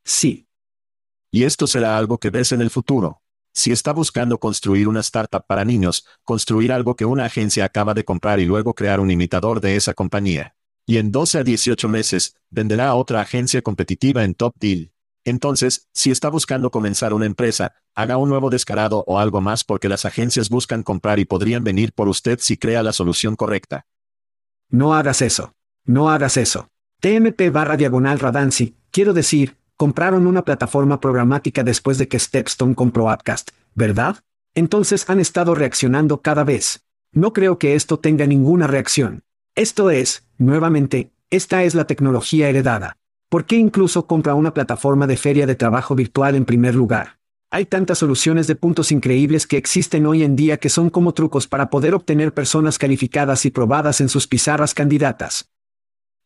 [0.05, 0.47] Sí.
[1.29, 3.21] Y esto será algo que ves en el futuro.
[3.51, 8.05] Si está buscando construir una startup para niños, construir algo que una agencia acaba de
[8.05, 10.55] comprar y luego crear un imitador de esa compañía.
[10.85, 14.92] Y en 12 a 18 meses, venderá a otra agencia competitiva en Top Deal.
[15.25, 19.89] Entonces, si está buscando comenzar una empresa, haga un nuevo descarado o algo más porque
[19.89, 23.85] las agencias buscan comprar y podrían venir por usted si crea la solución correcta.
[24.69, 25.53] No hagas eso.
[25.85, 26.69] No hagas eso.
[26.99, 33.11] TMP barra diagonal Radancy, quiero decir, compraron una plataforma programática después de que Stepstone compró
[33.11, 34.23] Upcast, ¿verdad?
[34.55, 36.85] Entonces han estado reaccionando cada vez.
[37.11, 39.23] No creo que esto tenga ninguna reacción.
[39.55, 42.97] Esto es, nuevamente, esta es la tecnología heredada.
[43.33, 47.17] ¿Por qué incluso compra una plataforma de feria de trabajo virtual en primer lugar?
[47.49, 51.47] Hay tantas soluciones de puntos increíbles que existen hoy en día que son como trucos
[51.47, 55.49] para poder obtener personas calificadas y probadas en sus pizarras candidatas.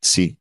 [0.02, 0.38] Sí.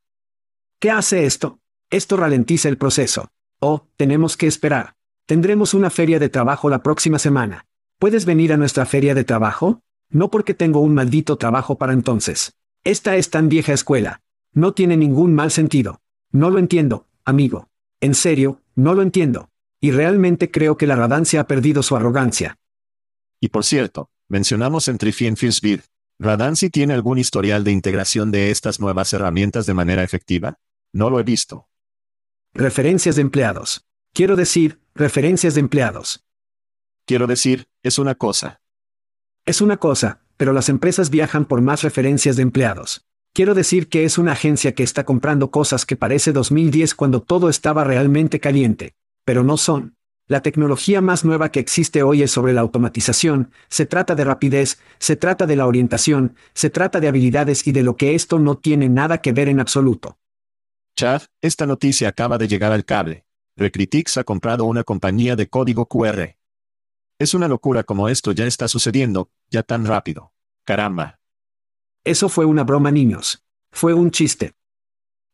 [0.81, 1.61] ¿Qué hace esto?
[1.89, 3.31] Esto ralentiza el proceso.
[3.61, 4.97] Oh, tenemos que esperar.
[5.25, 7.67] Tendremos una feria de trabajo la próxima semana.
[8.01, 9.83] ¿Puedes venir a nuestra feria de trabajo?
[10.11, 12.55] No porque tengo un maldito trabajo para entonces.
[12.83, 14.21] Esta es tan vieja escuela.
[14.53, 16.01] No tiene ningún mal sentido.
[16.33, 17.69] No lo entiendo, amigo.
[18.01, 19.51] En serio, no lo entiendo.
[19.81, 22.59] Y realmente creo que la radancia ha perdido su arrogancia.
[23.41, 25.83] Y por cierto, mencionamos en Trifi en Fishbeard.
[26.19, 30.59] ¿Radancy tiene algún historial de integración de estas nuevas herramientas de manera efectiva?
[30.93, 31.69] No lo he visto.
[32.55, 33.85] Referencias de empleados.
[34.15, 36.25] Quiero decir, referencias de empleados.
[37.05, 38.61] Quiero decir, es una cosa.
[39.45, 43.07] Es una cosa, pero las empresas viajan por más referencias de empleados.
[43.37, 47.51] Quiero decir que es una agencia que está comprando cosas que parece 2010 cuando todo
[47.51, 48.95] estaba realmente caliente.
[49.27, 49.99] Pero no son.
[50.27, 54.81] La tecnología más nueva que existe hoy es sobre la automatización, se trata de rapidez,
[54.99, 58.57] se trata de la orientación, se trata de habilidades y de lo que esto no
[58.57, 60.17] tiene nada que ver en absoluto.
[60.97, 63.27] Chad, esta noticia acaba de llegar al cable.
[63.55, 66.39] Recritix ha comprado una compañía de código QR.
[67.19, 70.33] Es una locura como esto ya está sucediendo, ya tan rápido.
[70.65, 71.19] Caramba.
[72.07, 73.43] Eso fue una broma, niños.
[73.73, 74.53] Fue un chiste.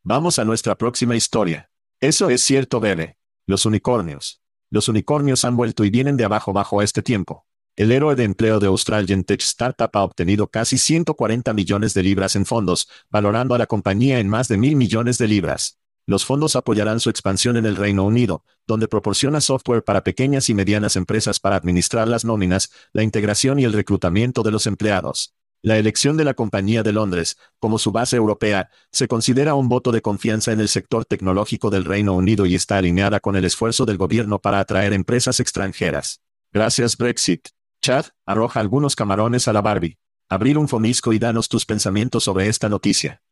[0.02, 1.68] Vamos a nuestra próxima historia.
[2.00, 3.18] Eso es cierto, bebé.
[3.44, 4.40] Los unicornios.
[4.70, 7.44] Los unicornios han vuelto y vienen de abajo bajo este tiempo.
[7.76, 12.36] El héroe de empleo de Australian Tech Startup ha obtenido casi 140 millones de libras
[12.36, 15.78] en fondos, valorando a la compañía en más de mil millones de libras.
[16.06, 20.54] Los fondos apoyarán su expansión en el Reino Unido, donde proporciona software para pequeñas y
[20.54, 25.34] medianas empresas para administrar las nóminas, la integración y el reclutamiento de los empleados.
[25.64, 29.92] La elección de la Compañía de Londres, como su base europea, se considera un voto
[29.92, 33.86] de confianza en el sector tecnológico del Reino Unido y está alineada con el esfuerzo
[33.86, 36.20] del gobierno para atraer empresas extranjeras.
[36.52, 37.50] Gracias Brexit.
[37.80, 39.98] Chad, arroja algunos camarones a la Barbie.
[40.28, 43.22] Abrir un fonisco y danos tus pensamientos sobre esta noticia.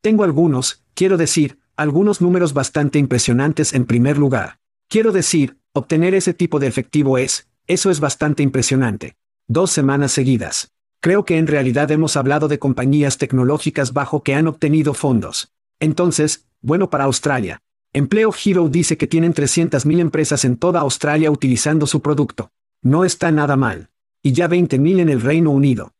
[0.00, 4.60] Tengo algunos, quiero decir, algunos números bastante impresionantes en primer lugar.
[4.86, 9.16] Quiero decir, obtener ese tipo de efectivo es, eso es bastante impresionante.
[9.48, 10.72] Dos semanas seguidas.
[11.00, 15.52] Creo que en realidad hemos hablado de compañías tecnológicas bajo que han obtenido fondos.
[15.78, 17.62] Entonces, bueno para Australia.
[17.92, 22.50] Empleo Hero dice que tienen 300.000 empresas en toda Australia utilizando su producto.
[22.82, 23.90] No está nada mal.
[24.22, 25.92] Y ya 20.000 en el Reino Unido.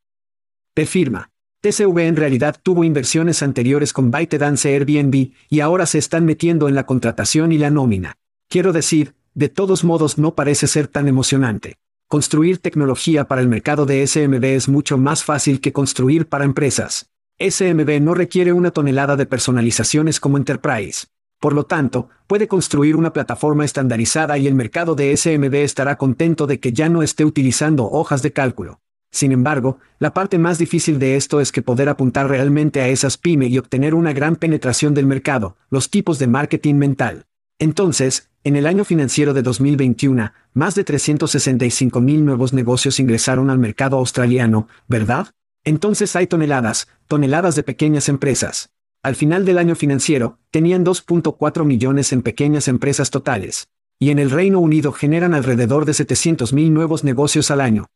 [0.74, 1.30] Te firma.
[1.61, 6.74] TCV en realidad tuvo inversiones anteriores con ByteDance Airbnb y ahora se están metiendo en
[6.74, 8.16] la contratación y la nómina.
[8.48, 11.78] Quiero decir, de todos modos no parece ser tan emocionante.
[12.11, 17.11] Construir tecnología para el mercado de SMB es mucho más fácil que construir para empresas.
[17.38, 21.09] SMB no requiere una tonelada de personalizaciones como Enterprise.
[21.38, 26.47] Por lo tanto, puede construir una plataforma estandarizada y el mercado de SMB estará contento
[26.47, 28.81] de que ya no esté utilizando hojas de cálculo.
[29.12, 33.18] Sin embargo, la parte más difícil de esto es que poder apuntar realmente a esas
[33.18, 37.27] pyme y obtener una gran penetración del mercado, los tipos de marketing mental.
[37.59, 43.59] Entonces, en el año financiero de 2021, más de 365 mil nuevos negocios ingresaron al
[43.59, 45.29] mercado australiano, ¿verdad?
[45.64, 48.71] Entonces hay toneladas, toneladas de pequeñas empresas.
[49.03, 53.68] Al final del año financiero, tenían 2.4 millones en pequeñas empresas totales.
[53.99, 57.87] Y en el Reino Unido generan alrededor de 700 mil nuevos negocios al año.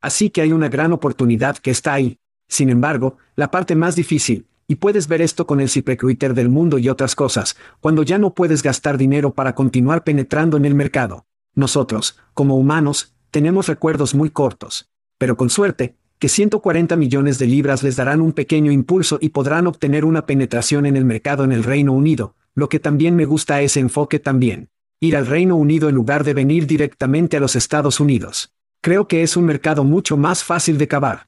[0.00, 2.18] Así que hay una gran oportunidad que está ahí.
[2.48, 6.78] Sin embargo, la parte más difícil, y puedes ver esto con el ZipRecruiter del mundo
[6.78, 11.26] y otras cosas, cuando ya no puedes gastar dinero para continuar penetrando en el mercado.
[11.56, 14.88] Nosotros, como humanos, tenemos recuerdos muy cortos.
[15.18, 19.66] Pero con suerte, que 140 millones de libras les darán un pequeño impulso y podrán
[19.66, 23.62] obtener una penetración en el mercado en el Reino Unido, lo que también me gusta
[23.62, 24.68] ese enfoque también.
[25.00, 28.52] Ir al Reino Unido en lugar de venir directamente a los Estados Unidos.
[28.82, 31.26] Creo que es un mercado mucho más fácil de cavar.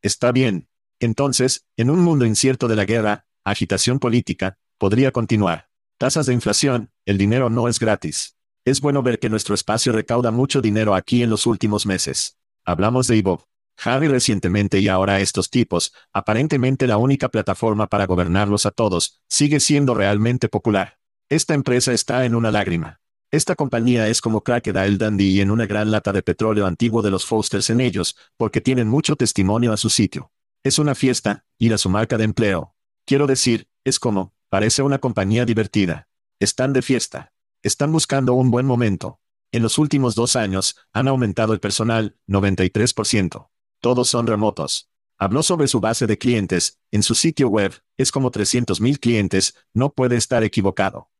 [0.00, 0.66] Está bien,
[1.00, 5.68] entonces, en un mundo incierto de la guerra, agitación política, podría continuar.
[5.98, 8.36] Tasas de inflación, el dinero no es gratis.
[8.64, 12.38] Es bueno ver que nuestro espacio recauda mucho dinero aquí en los últimos meses.
[12.64, 13.46] Hablamos de Ivo.
[13.82, 19.60] Harry recientemente y ahora estos tipos, aparentemente la única plataforma para gobernarlos a todos, sigue
[19.60, 20.98] siendo realmente popular.
[21.28, 23.00] Esta empresa está en una lágrima.
[23.30, 27.10] Esta compañía es como Crocodile Dundee y en una gran lata de petróleo antiguo de
[27.10, 30.30] los Fosters en ellos, porque tienen mucho testimonio a su sitio.
[30.64, 32.74] Es una fiesta, ir a su marca de empleo.
[33.04, 36.08] Quiero decir, es como, parece una compañía divertida.
[36.40, 37.34] Están de fiesta.
[37.62, 39.20] Están buscando un buen momento.
[39.52, 43.50] En los últimos dos años, han aumentado el personal, 93%.
[43.80, 44.88] Todos son remotos.
[45.18, 49.92] Habló sobre su base de clientes, en su sitio web, es como 300.000 clientes, no
[49.92, 51.10] puede estar equivocado.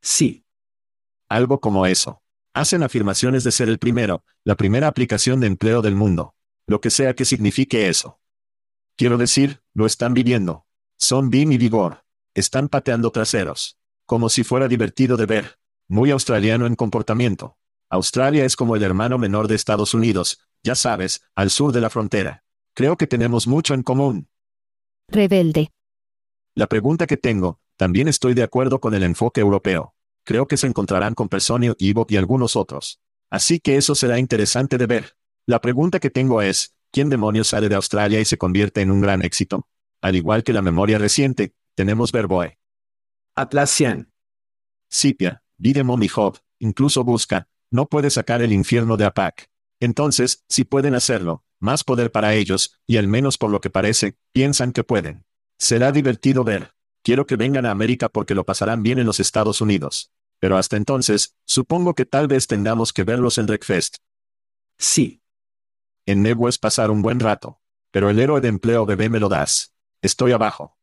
[0.00, 0.44] Sí.
[1.28, 2.22] Algo como eso.
[2.54, 6.34] Hacen afirmaciones de ser el primero, la primera aplicación de empleo del mundo.
[6.66, 8.18] Lo que sea que signifique eso.
[8.96, 10.66] Quiero decir, lo están viviendo.
[10.96, 12.04] Son Bim y Vigor.
[12.32, 13.76] Están pateando traseros.
[14.06, 15.58] Como si fuera divertido de ver.
[15.88, 17.56] Muy australiano en comportamiento.
[17.90, 21.90] Australia es como el hermano menor de Estados Unidos, ya sabes, al sur de la
[21.90, 22.44] frontera.
[22.72, 24.28] Creo que tenemos mucho en común.
[25.08, 25.70] Rebelde.
[26.54, 29.94] La pregunta que tengo, también estoy de acuerdo con el enfoque europeo.
[30.24, 33.00] Creo que se encontrarán con Personio, Ivo y algunos otros.
[33.28, 35.16] Así que eso será interesante de ver.
[35.46, 39.00] La pregunta que tengo es, ¿Quién demonios sale de Australia y se convierte en un
[39.00, 39.66] gran éxito?
[40.00, 42.56] Al igual que la memoria reciente, tenemos Verboe.
[43.34, 44.12] Atlassian.
[44.88, 49.50] Sipia, Videmon y Job, incluso busca, no puede sacar el infierno de APAC.
[49.80, 54.16] Entonces, si pueden hacerlo, más poder para ellos, y al menos por lo que parece,
[54.30, 55.24] piensan que pueden.
[55.58, 56.74] Será divertido ver.
[57.02, 60.12] Quiero que vengan a América porque lo pasarán bien en los Estados Unidos.
[60.38, 63.96] Pero hasta entonces, supongo que tal vez tengamos que verlos en Wreckfest.
[64.78, 65.23] Sí.
[66.06, 67.60] En Nebo es pasar un buen rato.
[67.90, 69.74] Pero el héroe de empleo bebé me lo das.
[70.02, 70.76] Estoy abajo.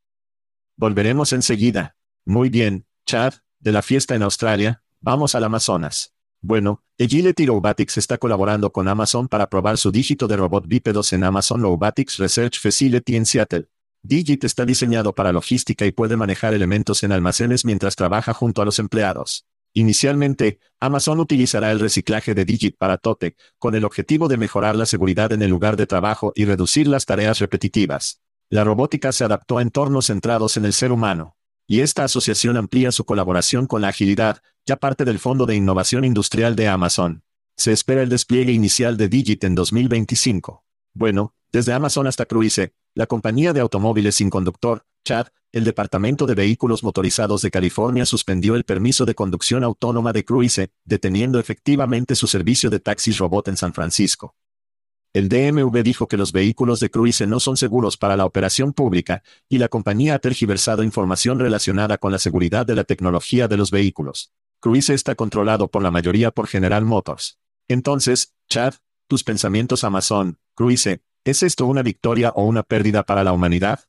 [0.76, 1.96] Volveremos enseguida.
[2.26, 6.16] Muy bien, Chad, de la fiesta en Australia, vamos al Amazonas.
[6.40, 11.24] Bueno, Agility Robotics está colaborando con Amazon para probar su dígito de robot bípedos en
[11.24, 13.68] Amazon Robotics Research Facility en Seattle.
[14.02, 18.66] Digit está diseñado para logística y puede manejar elementos en almacenes mientras trabaja junto a
[18.66, 19.46] los empleados.
[19.74, 24.86] Inicialmente, Amazon utilizará el reciclaje de Digit para Totec, con el objetivo de mejorar la
[24.86, 28.22] seguridad en el lugar de trabajo y reducir las tareas repetitivas.
[28.50, 31.38] La robótica se adaptó a entornos centrados en el ser humano.
[31.68, 36.04] Y esta asociación amplía su colaboración con la agilidad, ya parte del Fondo de Innovación
[36.04, 37.24] Industrial de Amazon.
[37.56, 40.66] Se espera el despliegue inicial de Digit en 2025.
[40.94, 46.36] Bueno, desde Amazon hasta Cruise, la compañía de automóviles sin conductor, Chad, el Departamento de
[46.36, 52.28] Vehículos Motorizados de California suspendió el permiso de conducción autónoma de Cruise, deteniendo efectivamente su
[52.28, 54.36] servicio de taxis robot en San Francisco.
[55.14, 59.24] El DMV dijo que los vehículos de Cruise no son seguros para la operación pública,
[59.50, 63.72] y la compañía ha tergiversado información relacionada con la seguridad de la tecnología de los
[63.72, 64.32] vehículos.
[64.62, 67.40] Cruise está controlado por la mayoría por General Motors.
[67.68, 68.76] Entonces, Chad,
[69.08, 73.82] tus pensamientos Amazon, Cruise, ¿es esto una victoria o una pérdida para la humanidad?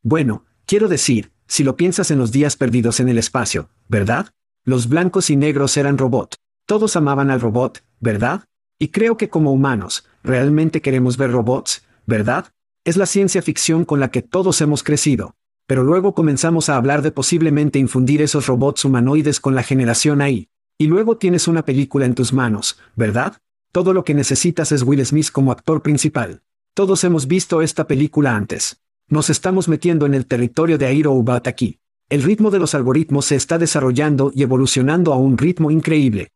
[0.00, 4.34] Bueno, quiero decir, si lo piensas en los días perdidos en el espacio, ¿verdad?
[4.64, 6.34] Los blancos y negros eran robot.
[6.66, 8.44] Todos amaban al robot, ¿verdad?
[8.78, 12.52] Y creo que como humanos, realmente queremos ver robots, ¿verdad?
[12.84, 15.36] Es la ciencia ficción con la que todos hemos crecido.
[15.66, 20.50] Pero luego comenzamos a hablar de posiblemente infundir esos robots humanoides con la generación AI.
[20.76, 23.38] Y luego tienes una película en tus manos, ¿verdad?
[23.72, 26.42] Todo lo que necesitas es Will Smith como actor principal.
[26.74, 28.82] Todos hemos visto esta película antes.
[29.10, 31.80] Nos estamos metiendo en el territorio de Airo Ubat aquí.
[32.10, 36.32] El ritmo de los algoritmos se está desarrollando y evolucionando a un ritmo increíble.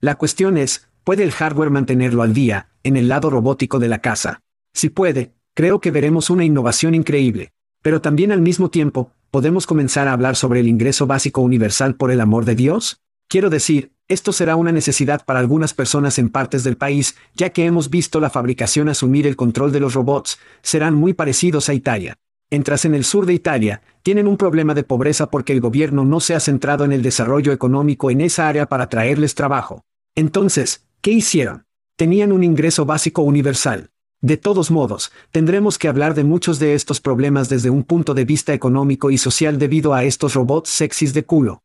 [0.00, 4.00] La cuestión es, ¿puede el hardware mantenerlo al día, en el lado robótico de la
[4.00, 4.42] casa?
[4.72, 7.52] Si puede, creo que veremos una innovación increíble.
[7.82, 12.10] Pero también al mismo tiempo, ¿podemos comenzar a hablar sobre el ingreso básico universal por
[12.10, 13.01] el amor de Dios?
[13.32, 17.64] Quiero decir, esto será una necesidad para algunas personas en partes del país, ya que
[17.64, 22.18] hemos visto la fabricación asumir el control de los robots, serán muy parecidos a Italia.
[22.50, 26.20] Entras en el sur de Italia, tienen un problema de pobreza porque el gobierno no
[26.20, 29.86] se ha centrado en el desarrollo económico en esa área para traerles trabajo.
[30.14, 31.64] Entonces, ¿qué hicieron?
[31.96, 33.92] Tenían un ingreso básico universal.
[34.20, 38.26] De todos modos, tendremos que hablar de muchos de estos problemas desde un punto de
[38.26, 41.62] vista económico y social debido a estos robots sexys de culo.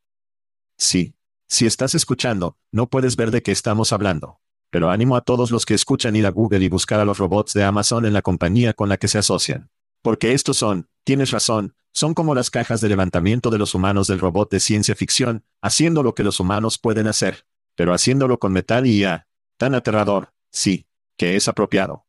[0.78, 1.17] Sí,
[1.48, 4.40] si estás escuchando, no puedes ver de qué estamos hablando.
[4.70, 7.54] Pero ánimo a todos los que escuchan ir a Google y buscar a los robots
[7.54, 9.70] de Amazon en la compañía con la que se asocian.
[10.02, 14.20] Porque estos son, tienes razón, son como las cajas de levantamiento de los humanos del
[14.20, 18.86] robot de ciencia ficción, haciendo lo que los humanos pueden hacer, pero haciéndolo con metal
[18.86, 19.28] y ya.
[19.58, 22.06] Tan aterrador, sí, que es apropiado.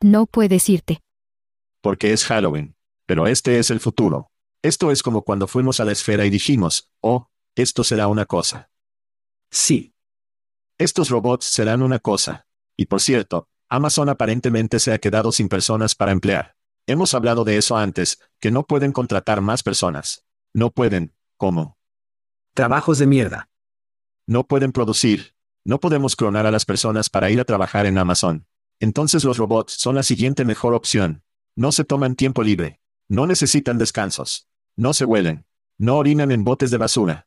[0.00, 1.00] No puedes irte.
[1.80, 2.76] Porque es Halloween.
[3.06, 4.30] Pero este es el futuro.
[4.62, 8.70] Esto es como cuando fuimos a la esfera y dijimos, oh, esto será una cosa.
[9.50, 9.94] Sí.
[10.78, 12.46] Estos robots serán una cosa.
[12.76, 16.56] Y por cierto, Amazon aparentemente se ha quedado sin personas para emplear.
[16.86, 20.24] Hemos hablado de eso antes, que no pueden contratar más personas.
[20.54, 21.78] No pueden, ¿cómo?
[22.54, 23.50] Trabajos de mierda.
[24.26, 25.34] No pueden producir.
[25.64, 28.46] No podemos clonar a las personas para ir a trabajar en Amazon.
[28.80, 31.22] Entonces los robots son la siguiente mejor opción.
[31.54, 32.80] No se toman tiempo libre.
[33.08, 34.48] No necesitan descansos.
[34.74, 35.44] No se huelen.
[35.76, 37.26] No orinan en botes de basura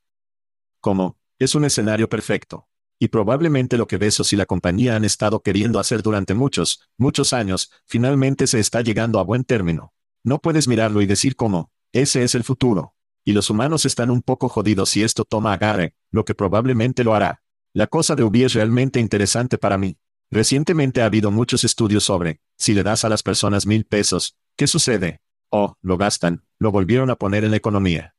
[0.86, 2.67] como, es un escenario perfecto.
[3.00, 7.34] Y probablemente lo que Besos y la compañía han estado queriendo hacer durante muchos, muchos
[7.34, 9.95] años, finalmente se está llegando a buen término.
[10.24, 12.93] No puedes mirarlo y decir cómo, ese es el futuro.
[13.24, 17.15] Y los humanos están un poco jodidos si esto toma agarre, lo que probablemente lo
[17.15, 17.41] hará.
[17.74, 19.98] La cosa de Ubi es realmente interesante para mí.
[20.30, 24.67] Recientemente ha habido muchos estudios sobre, si le das a las personas mil pesos, ¿qué
[24.67, 25.19] sucede?
[25.50, 28.15] Oh, lo gastan, lo volvieron a poner en la economía.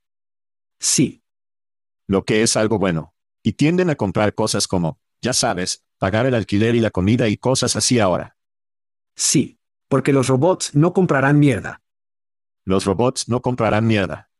[0.81, 1.23] Sí,
[2.07, 3.15] lo que es algo bueno.
[3.43, 7.37] Y tienden a comprar cosas como, ya sabes, pagar el alquiler y la comida y
[7.37, 8.37] cosas así ahora.
[9.15, 11.83] Sí, porque los robots no comprarán mierda.
[12.65, 14.31] Los robots no comprarán mierda.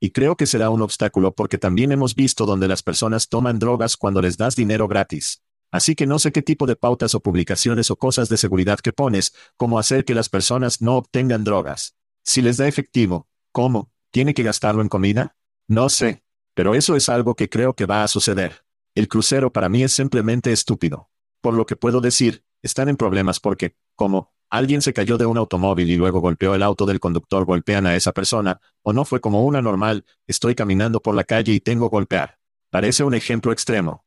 [0.00, 3.96] Y creo que será un obstáculo porque también hemos visto donde las personas toman drogas
[3.96, 5.42] cuando les das dinero gratis.
[5.70, 8.92] Así que no sé qué tipo de pautas o publicaciones o cosas de seguridad que
[8.92, 11.96] pones, como hacer que las personas no obtengan drogas.
[12.22, 13.90] Si les da efectivo, ¿cómo?
[14.10, 15.36] ¿Tiene que gastarlo en comida?
[15.66, 16.23] No sé.
[16.54, 18.64] Pero eso es algo que creo que va a suceder.
[18.94, 21.10] El crucero para mí es simplemente estúpido.
[21.40, 25.36] Por lo que puedo decir, están en problemas porque, como, alguien se cayó de un
[25.36, 29.20] automóvil y luego golpeó el auto del conductor, golpean a esa persona, o no fue
[29.20, 32.38] como una normal, estoy caminando por la calle y tengo golpear.
[32.70, 34.04] Parece un ejemplo extremo.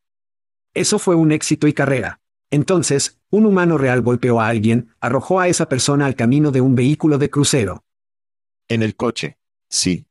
[0.74, 2.22] Eso fue un éxito y carrera.
[2.50, 6.76] Entonces, un humano real golpeó a alguien, arrojó a esa persona al camino de un
[6.76, 7.84] vehículo de crucero.
[8.70, 9.38] En el coche.
[9.70, 10.07] Sí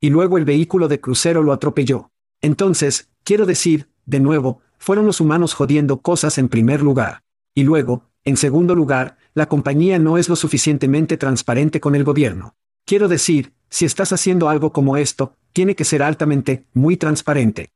[0.00, 2.10] y luego el vehículo de crucero lo atropelló.
[2.40, 7.24] Entonces, quiero decir, de nuevo, fueron los humanos jodiendo cosas en primer lugar.
[7.54, 12.56] Y luego, en segundo lugar, la compañía no es lo suficientemente transparente con el gobierno.
[12.84, 17.72] Quiero decir, si estás haciendo algo como esto, tiene que ser altamente, muy transparente.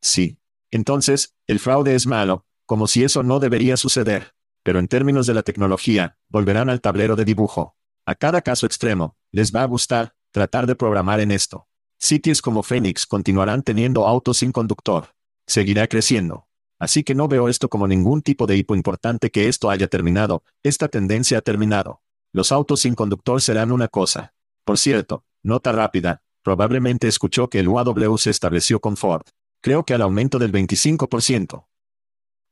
[0.00, 0.38] Sí.
[0.70, 4.34] Entonces, el fraude es malo, como si eso no debería suceder.
[4.62, 7.76] Pero en términos de la tecnología, volverán al tablero de dibujo.
[8.04, 11.66] A cada caso extremo, les va a gustar, tratar de programar en esto.
[11.98, 15.14] Sitios como Phoenix continuarán teniendo autos sin conductor.
[15.46, 16.46] Seguirá creciendo.
[16.78, 20.44] Así que no veo esto como ningún tipo de hipo importante que esto haya terminado,
[20.62, 22.02] esta tendencia ha terminado.
[22.32, 24.34] Los autos sin conductor serán una cosa.
[24.64, 29.22] Por cierto, nota rápida, probablemente escuchó que el UAW se estableció con Ford.
[29.62, 31.64] Creo que al aumento del 25%.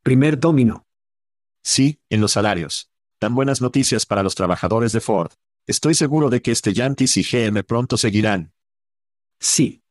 [0.03, 0.87] Primer domino.
[1.63, 2.91] Sí, en los salarios.
[3.19, 5.33] Tan buenas noticias para los trabajadores de Ford.
[5.67, 8.53] Estoy seguro de que Stellantis y GM pronto seguirán.
[9.41, 9.83] Sí.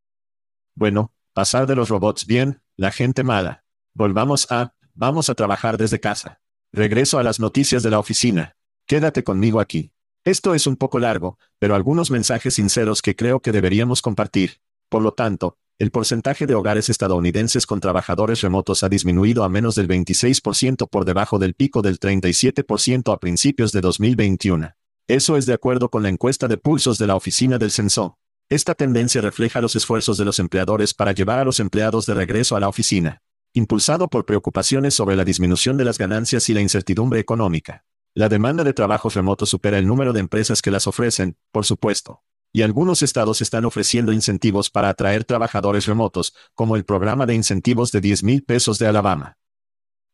[0.76, 3.64] Bueno, pasar de los robots bien, la gente mala.
[3.96, 6.42] Volvamos a, vamos a trabajar desde casa.
[6.72, 8.56] Regreso a las noticias de la oficina.
[8.86, 9.92] Quédate conmigo aquí.
[10.24, 14.62] Esto es un poco largo, pero algunos mensajes sinceros que creo que deberíamos compartir.
[14.90, 19.74] Por lo tanto, el porcentaje de hogares estadounidenses con trabajadores remotos ha disminuido a menos
[19.74, 24.76] del 26% por debajo del pico del 37% a principios de 2021.
[25.08, 28.18] Eso es de acuerdo con la encuesta de pulsos de la Oficina del Censo.
[28.48, 32.56] Esta tendencia refleja los esfuerzos de los empleadores para llevar a los empleados de regreso
[32.56, 37.20] a la oficina, impulsado por preocupaciones sobre la disminución de las ganancias y la incertidumbre
[37.20, 37.84] económica.
[38.14, 42.24] La demanda de trabajos remotos supera el número de empresas que las ofrecen, por supuesto.
[42.54, 47.92] Y algunos estados están ofreciendo incentivos para atraer trabajadores remotos, como el programa de incentivos
[47.92, 49.38] de 10 mil pesos de Alabama.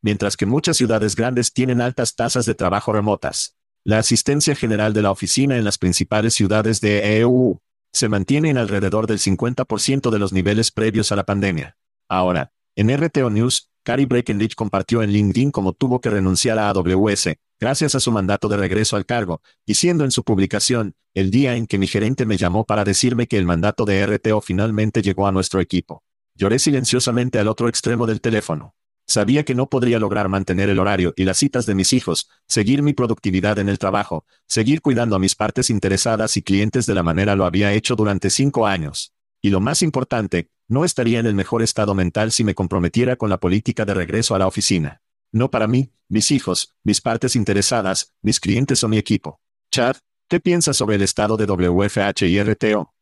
[0.01, 3.58] Mientras que muchas ciudades grandes tienen altas tasas de trabajo remotas.
[3.85, 7.59] La asistencia general de la oficina en las principales ciudades de EU
[7.93, 11.77] se mantiene en alrededor del 50% de los niveles previos a la pandemia.
[12.07, 17.29] Ahora, en RTO News, Cary Breckenridge compartió en LinkedIn cómo tuvo que renunciar a AWS,
[17.59, 21.65] gracias a su mandato de regreso al cargo, diciendo en su publicación, el día en
[21.65, 25.31] que mi gerente me llamó para decirme que el mandato de RTO finalmente llegó a
[25.31, 26.03] nuestro equipo.
[26.35, 28.75] Lloré silenciosamente al otro extremo del teléfono.
[29.09, 32.83] Sabía que no podría lograr mantener el horario y las citas de mis hijos, seguir
[32.83, 37.01] mi productividad en el trabajo, seguir cuidando a mis partes interesadas y clientes de la
[37.01, 39.11] manera lo había hecho durante cinco años.
[39.41, 43.31] Y lo más importante, no estaría en el mejor estado mental si me comprometiera con
[43.31, 45.01] la política de regreso a la oficina.
[45.31, 49.41] No para mí, mis hijos, mis partes interesadas, mis clientes o mi equipo.
[49.71, 49.95] Chad,
[50.27, 52.93] ¿qué piensas sobre el estado de WFH y RTO?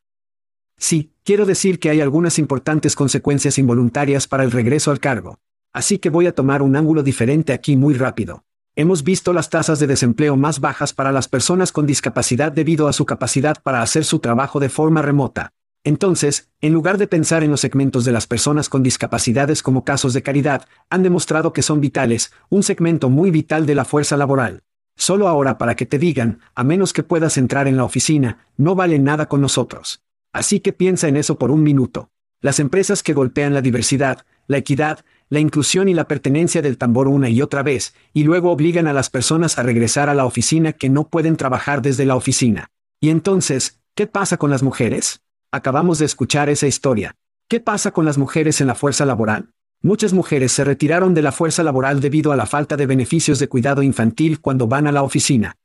[0.78, 5.42] Sí, quiero decir que hay algunas importantes consecuencias involuntarias para el regreso al cargo.
[5.78, 8.44] Así que voy a tomar un ángulo diferente aquí muy rápido.
[8.76, 12.94] Hemos visto las tasas de desempleo más bajas para las personas con discapacidad debido a
[12.94, 15.54] su capacidad para hacer su trabajo de forma remota.
[15.84, 20.14] Entonces, en lugar de pensar en los segmentos de las personas con discapacidades como casos
[20.14, 24.64] de caridad, han demostrado que son vitales, un segmento muy vital de la fuerza laboral.
[24.96, 28.74] Solo ahora para que te digan, a menos que puedas entrar en la oficina, no
[28.74, 30.02] vale nada con nosotros.
[30.34, 32.10] Así que piensa en eso por un minuto.
[32.42, 37.08] Las empresas que golpean la diversidad, la equidad, la inclusión y la pertenencia del tambor
[37.08, 40.74] una y otra vez, y luego obligan a las personas a regresar a la oficina
[40.74, 42.70] que no pueden trabajar desde la oficina.
[43.00, 45.22] Y entonces, ¿qué pasa con las mujeres?
[45.52, 47.16] Acabamos de escuchar esa historia.
[47.48, 49.50] ¿Qué pasa con las mujeres en la fuerza laboral?
[49.82, 53.48] Muchas mujeres se retiraron de la fuerza laboral debido a la falta de beneficios de
[53.48, 55.56] cuidado infantil cuando van a la oficina.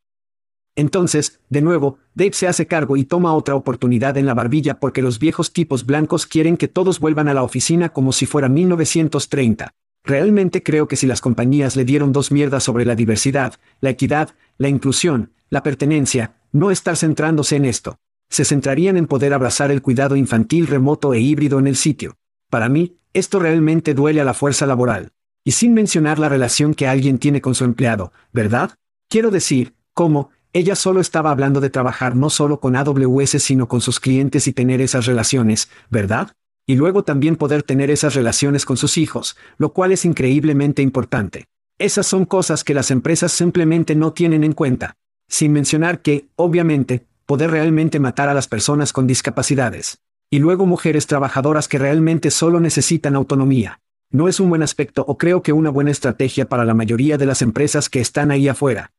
[0.74, 5.02] Entonces, de nuevo, Dave se hace cargo y toma otra oportunidad en la barbilla porque
[5.02, 9.74] los viejos tipos blancos quieren que todos vuelvan a la oficina como si fuera 1930.
[10.04, 14.30] Realmente creo que si las compañías le dieron dos mierdas sobre la diversidad, la equidad,
[14.56, 17.98] la inclusión, la pertenencia, no estar centrándose en esto.
[18.30, 22.16] Se centrarían en poder abrazar el cuidado infantil remoto e híbrido en el sitio.
[22.48, 25.12] Para mí, esto realmente duele a la fuerza laboral.
[25.44, 28.78] Y sin mencionar la relación que alguien tiene con su empleado, ¿verdad?
[29.08, 33.80] Quiero decir, cómo, ella solo estaba hablando de trabajar no solo con AWS sino con
[33.80, 36.32] sus clientes y tener esas relaciones, ¿verdad?
[36.66, 41.46] Y luego también poder tener esas relaciones con sus hijos, lo cual es increíblemente importante.
[41.78, 44.96] Esas son cosas que las empresas simplemente no tienen en cuenta.
[45.26, 49.98] Sin mencionar que, obviamente, poder realmente matar a las personas con discapacidades.
[50.30, 53.80] Y luego mujeres trabajadoras que realmente solo necesitan autonomía.
[54.10, 57.26] No es un buen aspecto o creo que una buena estrategia para la mayoría de
[57.26, 58.92] las empresas que están ahí afuera.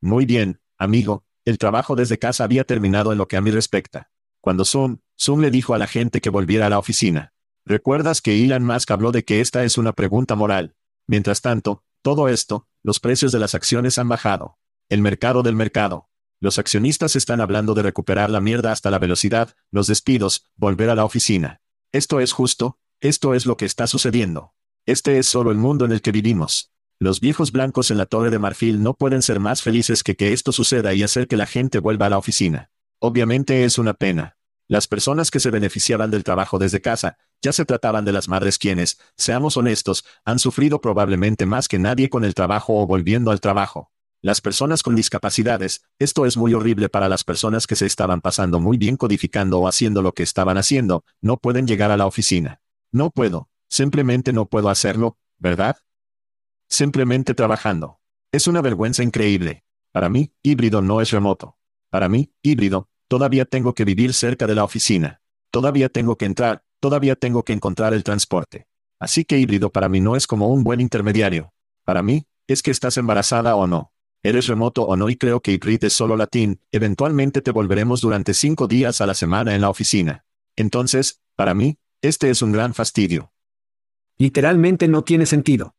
[0.00, 4.10] Muy bien, Amigo, el trabajo desde casa había terminado en lo que a mí respecta.
[4.40, 7.32] Cuando Zoom, Zoom le dijo a la gente que volviera a la oficina.
[7.64, 10.74] ¿Recuerdas que Elon Musk habló de que esta es una pregunta moral?
[11.06, 14.58] Mientras tanto, todo esto, los precios de las acciones han bajado.
[14.88, 16.08] El mercado del mercado.
[16.40, 20.96] Los accionistas están hablando de recuperar la mierda hasta la velocidad, los despidos, volver a
[20.96, 21.60] la oficina.
[21.92, 22.80] ¿Esto es justo?
[23.00, 24.52] Esto es lo que está sucediendo.
[24.84, 26.71] Este es solo el mundo en el que vivimos.
[27.02, 30.32] Los viejos blancos en la Torre de Marfil no pueden ser más felices que que
[30.32, 32.70] esto suceda y hacer que la gente vuelva a la oficina.
[33.00, 34.36] Obviamente es una pena.
[34.68, 38.56] Las personas que se beneficiaban del trabajo desde casa, ya se trataban de las madres
[38.56, 43.40] quienes, seamos honestos, han sufrido probablemente más que nadie con el trabajo o volviendo al
[43.40, 43.90] trabajo.
[44.20, 48.60] Las personas con discapacidades, esto es muy horrible para las personas que se estaban pasando
[48.60, 52.60] muy bien codificando o haciendo lo que estaban haciendo, no pueden llegar a la oficina.
[52.92, 55.78] No puedo, simplemente no puedo hacerlo, ¿verdad?
[56.72, 58.00] Simplemente trabajando.
[58.32, 59.62] Es una vergüenza increíble.
[59.90, 61.58] Para mí, híbrido no es remoto.
[61.90, 65.20] Para mí, híbrido, todavía tengo que vivir cerca de la oficina.
[65.50, 68.68] Todavía tengo que entrar, todavía tengo que encontrar el transporte.
[68.98, 71.52] Así que híbrido para mí no es como un buen intermediario.
[71.84, 73.92] Para mí, es que estás embarazada o no.
[74.22, 78.32] Eres remoto o no y creo que híbrido es solo latín, eventualmente te volveremos durante
[78.32, 80.24] cinco días a la semana en la oficina.
[80.56, 83.30] Entonces, para mí, este es un gran fastidio.
[84.16, 85.74] Literalmente no tiene sentido.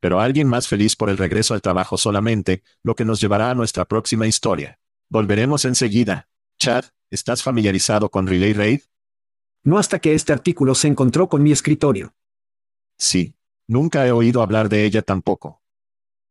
[0.00, 3.54] Pero alguien más feliz por el regreso al trabajo solamente, lo que nos llevará a
[3.54, 4.78] nuestra próxima historia.
[5.08, 6.28] Volveremos enseguida.
[6.58, 8.80] Chad, ¿estás familiarizado con Relay Raid?
[9.64, 12.14] No hasta que este artículo se encontró con mi escritorio.
[12.96, 13.34] Sí.
[13.66, 15.62] Nunca he oído hablar de ella tampoco.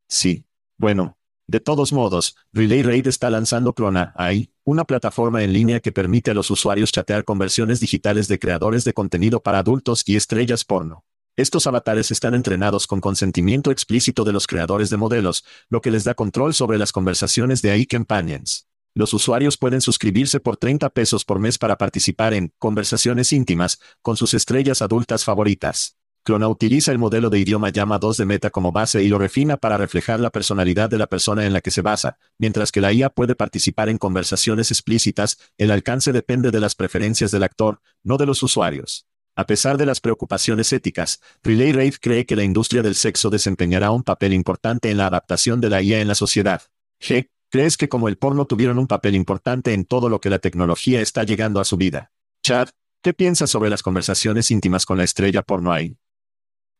[0.07, 0.45] Sí.
[0.77, 1.17] Bueno.
[1.49, 6.31] De todos modos, Relay Raid está lanzando Clona AI, una plataforma en línea que permite
[6.31, 10.65] a los usuarios chatear con versiones digitales de creadores de contenido para adultos y estrellas
[10.65, 11.05] porno.
[11.37, 16.03] Estos avatares están entrenados con consentimiento explícito de los creadores de modelos, lo que les
[16.03, 18.67] da control sobre las conversaciones de AI Companions.
[18.95, 24.17] Los usuarios pueden suscribirse por 30 pesos por mes para participar en conversaciones íntimas con
[24.17, 25.95] sus estrellas adultas favoritas.
[26.23, 29.57] Clona utiliza el modelo de idioma Llama 2 de Meta como base y lo refina
[29.57, 32.91] para reflejar la personalidad de la persona en la que se basa, mientras que la
[32.91, 38.17] IA puede participar en conversaciones explícitas, el alcance depende de las preferencias del actor, no
[38.17, 39.06] de los usuarios.
[39.37, 43.91] A pesar de las preocupaciones éticas, Relay Raid cree que la industria del sexo desempeñará
[43.91, 46.63] un papel importante en la adaptación de la IA en la sociedad.
[46.99, 47.29] G.
[47.51, 51.01] ¿Crees que como el porno tuvieron un papel importante en todo lo que la tecnología
[51.01, 52.11] está llegando a su vida?
[52.41, 52.69] Chad,
[53.03, 55.95] ¿qué piensas sobre las conversaciones íntimas con la estrella porno ahí?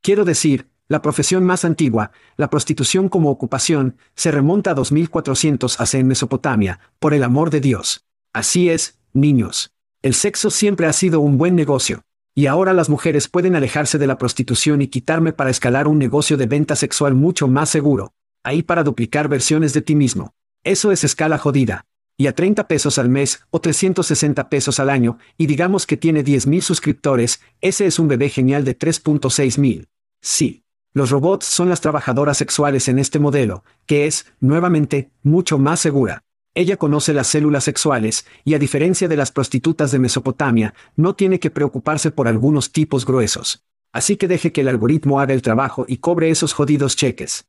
[0.01, 5.99] Quiero decir, la profesión más antigua, la prostitución como ocupación, se remonta a 2400 hace
[5.99, 8.03] en Mesopotamia, por el amor de Dios.
[8.33, 9.75] Así es, niños.
[10.01, 12.01] El sexo siempre ha sido un buen negocio.
[12.37, 16.37] Y ahora las mujeres pueden alejarse de la prostitución y quitarme para escalar un negocio
[16.37, 18.13] de venta sexual mucho más seguro.
[18.43, 20.35] Ahí para duplicar versiones de ti mismo.
[20.63, 21.87] Eso es escala jodida.
[22.15, 26.23] Y a 30 pesos al mes o 360 pesos al año, y digamos que tiene
[26.23, 29.87] 10.000 suscriptores, ese es un bebé genial de 3.6 mil.
[30.21, 30.63] Sí.
[30.93, 36.23] Los robots son las trabajadoras sexuales en este modelo, que es, nuevamente, mucho más segura.
[36.57, 41.39] Ella conoce las células sexuales, y a diferencia de las prostitutas de Mesopotamia, no tiene
[41.39, 43.63] que preocuparse por algunos tipos gruesos.
[43.91, 47.45] Así que deje que el algoritmo haga el trabajo y cobre esos jodidos cheques.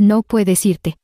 [0.00, 0.96] No puedes irte.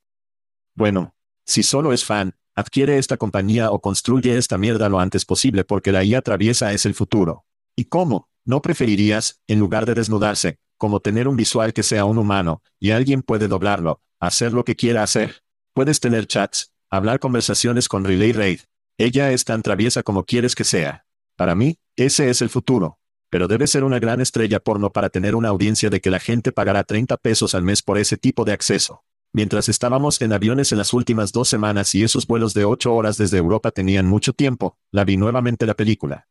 [0.73, 1.13] Bueno,
[1.45, 5.91] si solo es fan, adquiere esta compañía o construye esta mierda lo antes posible porque
[5.91, 7.45] la IA atraviesa es el futuro.
[7.75, 8.27] ¿Y cómo?
[8.43, 12.89] ¿No preferirías, en lugar de desnudarse, como tener un visual que sea un humano, y
[12.89, 15.43] alguien puede doblarlo, hacer lo que quiera hacer?
[15.75, 18.61] Puedes tener chats, hablar conversaciones con Relay Raid.
[18.97, 21.05] Ella es tan traviesa como quieres que sea.
[21.35, 22.99] Para mí, ese es el futuro.
[23.29, 26.51] Pero debe ser una gran estrella porno para tener una audiencia de que la gente
[26.51, 29.03] pagará 30 pesos al mes por ese tipo de acceso.
[29.31, 33.17] Mientras estábamos en aviones en las últimas dos semanas y esos vuelos de ocho horas
[33.17, 36.27] desde Europa tenían mucho tiempo, la vi nuevamente la película.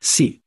[0.00, 0.42] Sí.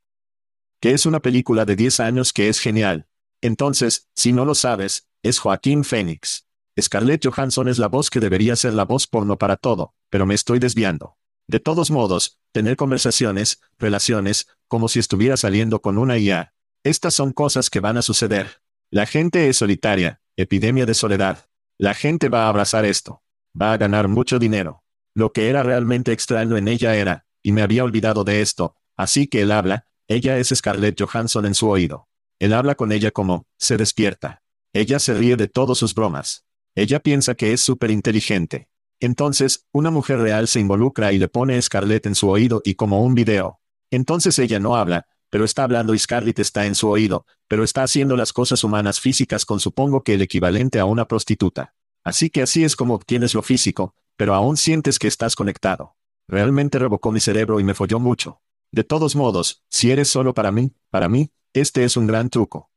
[0.81, 3.07] Que es una película de 10 años que es genial.
[3.39, 6.45] Entonces, si no lo sabes, es Joaquín Phoenix.
[6.79, 10.35] Scarlett Johansson es la voz que debería ser la voz porno para todo, pero me
[10.35, 11.17] estoy desviando.
[11.47, 16.53] De todos modos, tener conversaciones, relaciones, como si estuviera saliendo con una IA.
[16.83, 18.61] Estas son cosas que van a suceder.
[18.89, 21.49] La gente es solitaria, epidemia de soledad.
[21.77, 23.21] La gente va a abrazar esto.
[23.59, 24.83] Va a ganar mucho dinero.
[25.13, 29.27] Lo que era realmente extraño en ella era, y me había olvidado de esto, así
[29.27, 32.07] que él habla, ella es Scarlett Johansson en su oído.
[32.39, 34.41] Él habla con ella como, se despierta.
[34.73, 36.45] Ella se ríe de todas sus bromas.
[36.75, 38.69] Ella piensa que es súper inteligente.
[38.99, 43.03] Entonces, una mujer real se involucra y le pone Scarlett en su oído y como
[43.03, 43.59] un video.
[43.89, 47.83] Entonces ella no habla, pero está hablando y Scarlett está en su oído, pero está
[47.83, 51.73] haciendo las cosas humanas físicas con supongo que el equivalente a una prostituta.
[52.03, 55.95] Así que así es como obtienes lo físico, pero aún sientes que estás conectado.
[56.27, 58.41] Realmente revocó mi cerebro y me folló mucho.
[58.71, 62.71] De todos modos, si eres solo para mí, para mí, este es un gran truco.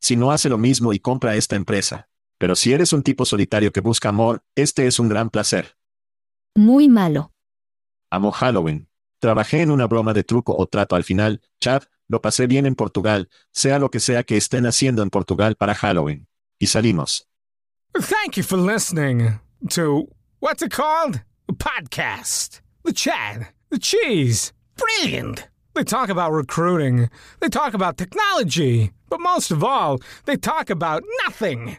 [0.00, 2.07] Si no hace lo mismo y compra esta empresa.
[2.38, 5.76] Pero si eres un tipo solitario que busca amor, este es un gran placer.
[6.54, 7.32] Muy malo.
[8.10, 8.88] Amo Halloween.
[9.18, 12.76] Trabajé en una broma de truco o trato al final, Chad, lo pasé bien en
[12.76, 16.28] Portugal, sea lo que sea que estén haciendo en Portugal para Halloween.
[16.58, 17.26] Y salimos.
[17.94, 20.08] Thank you for listening to
[20.40, 21.20] what's it called?
[21.48, 22.60] A podcast.
[22.84, 23.48] The Chad.
[23.70, 24.52] The Cheese.
[24.76, 25.48] Brilliant.
[25.74, 27.08] They talk about recruiting.
[27.40, 28.92] They talk about technology.
[29.08, 31.78] But most of all, they talk about nothing.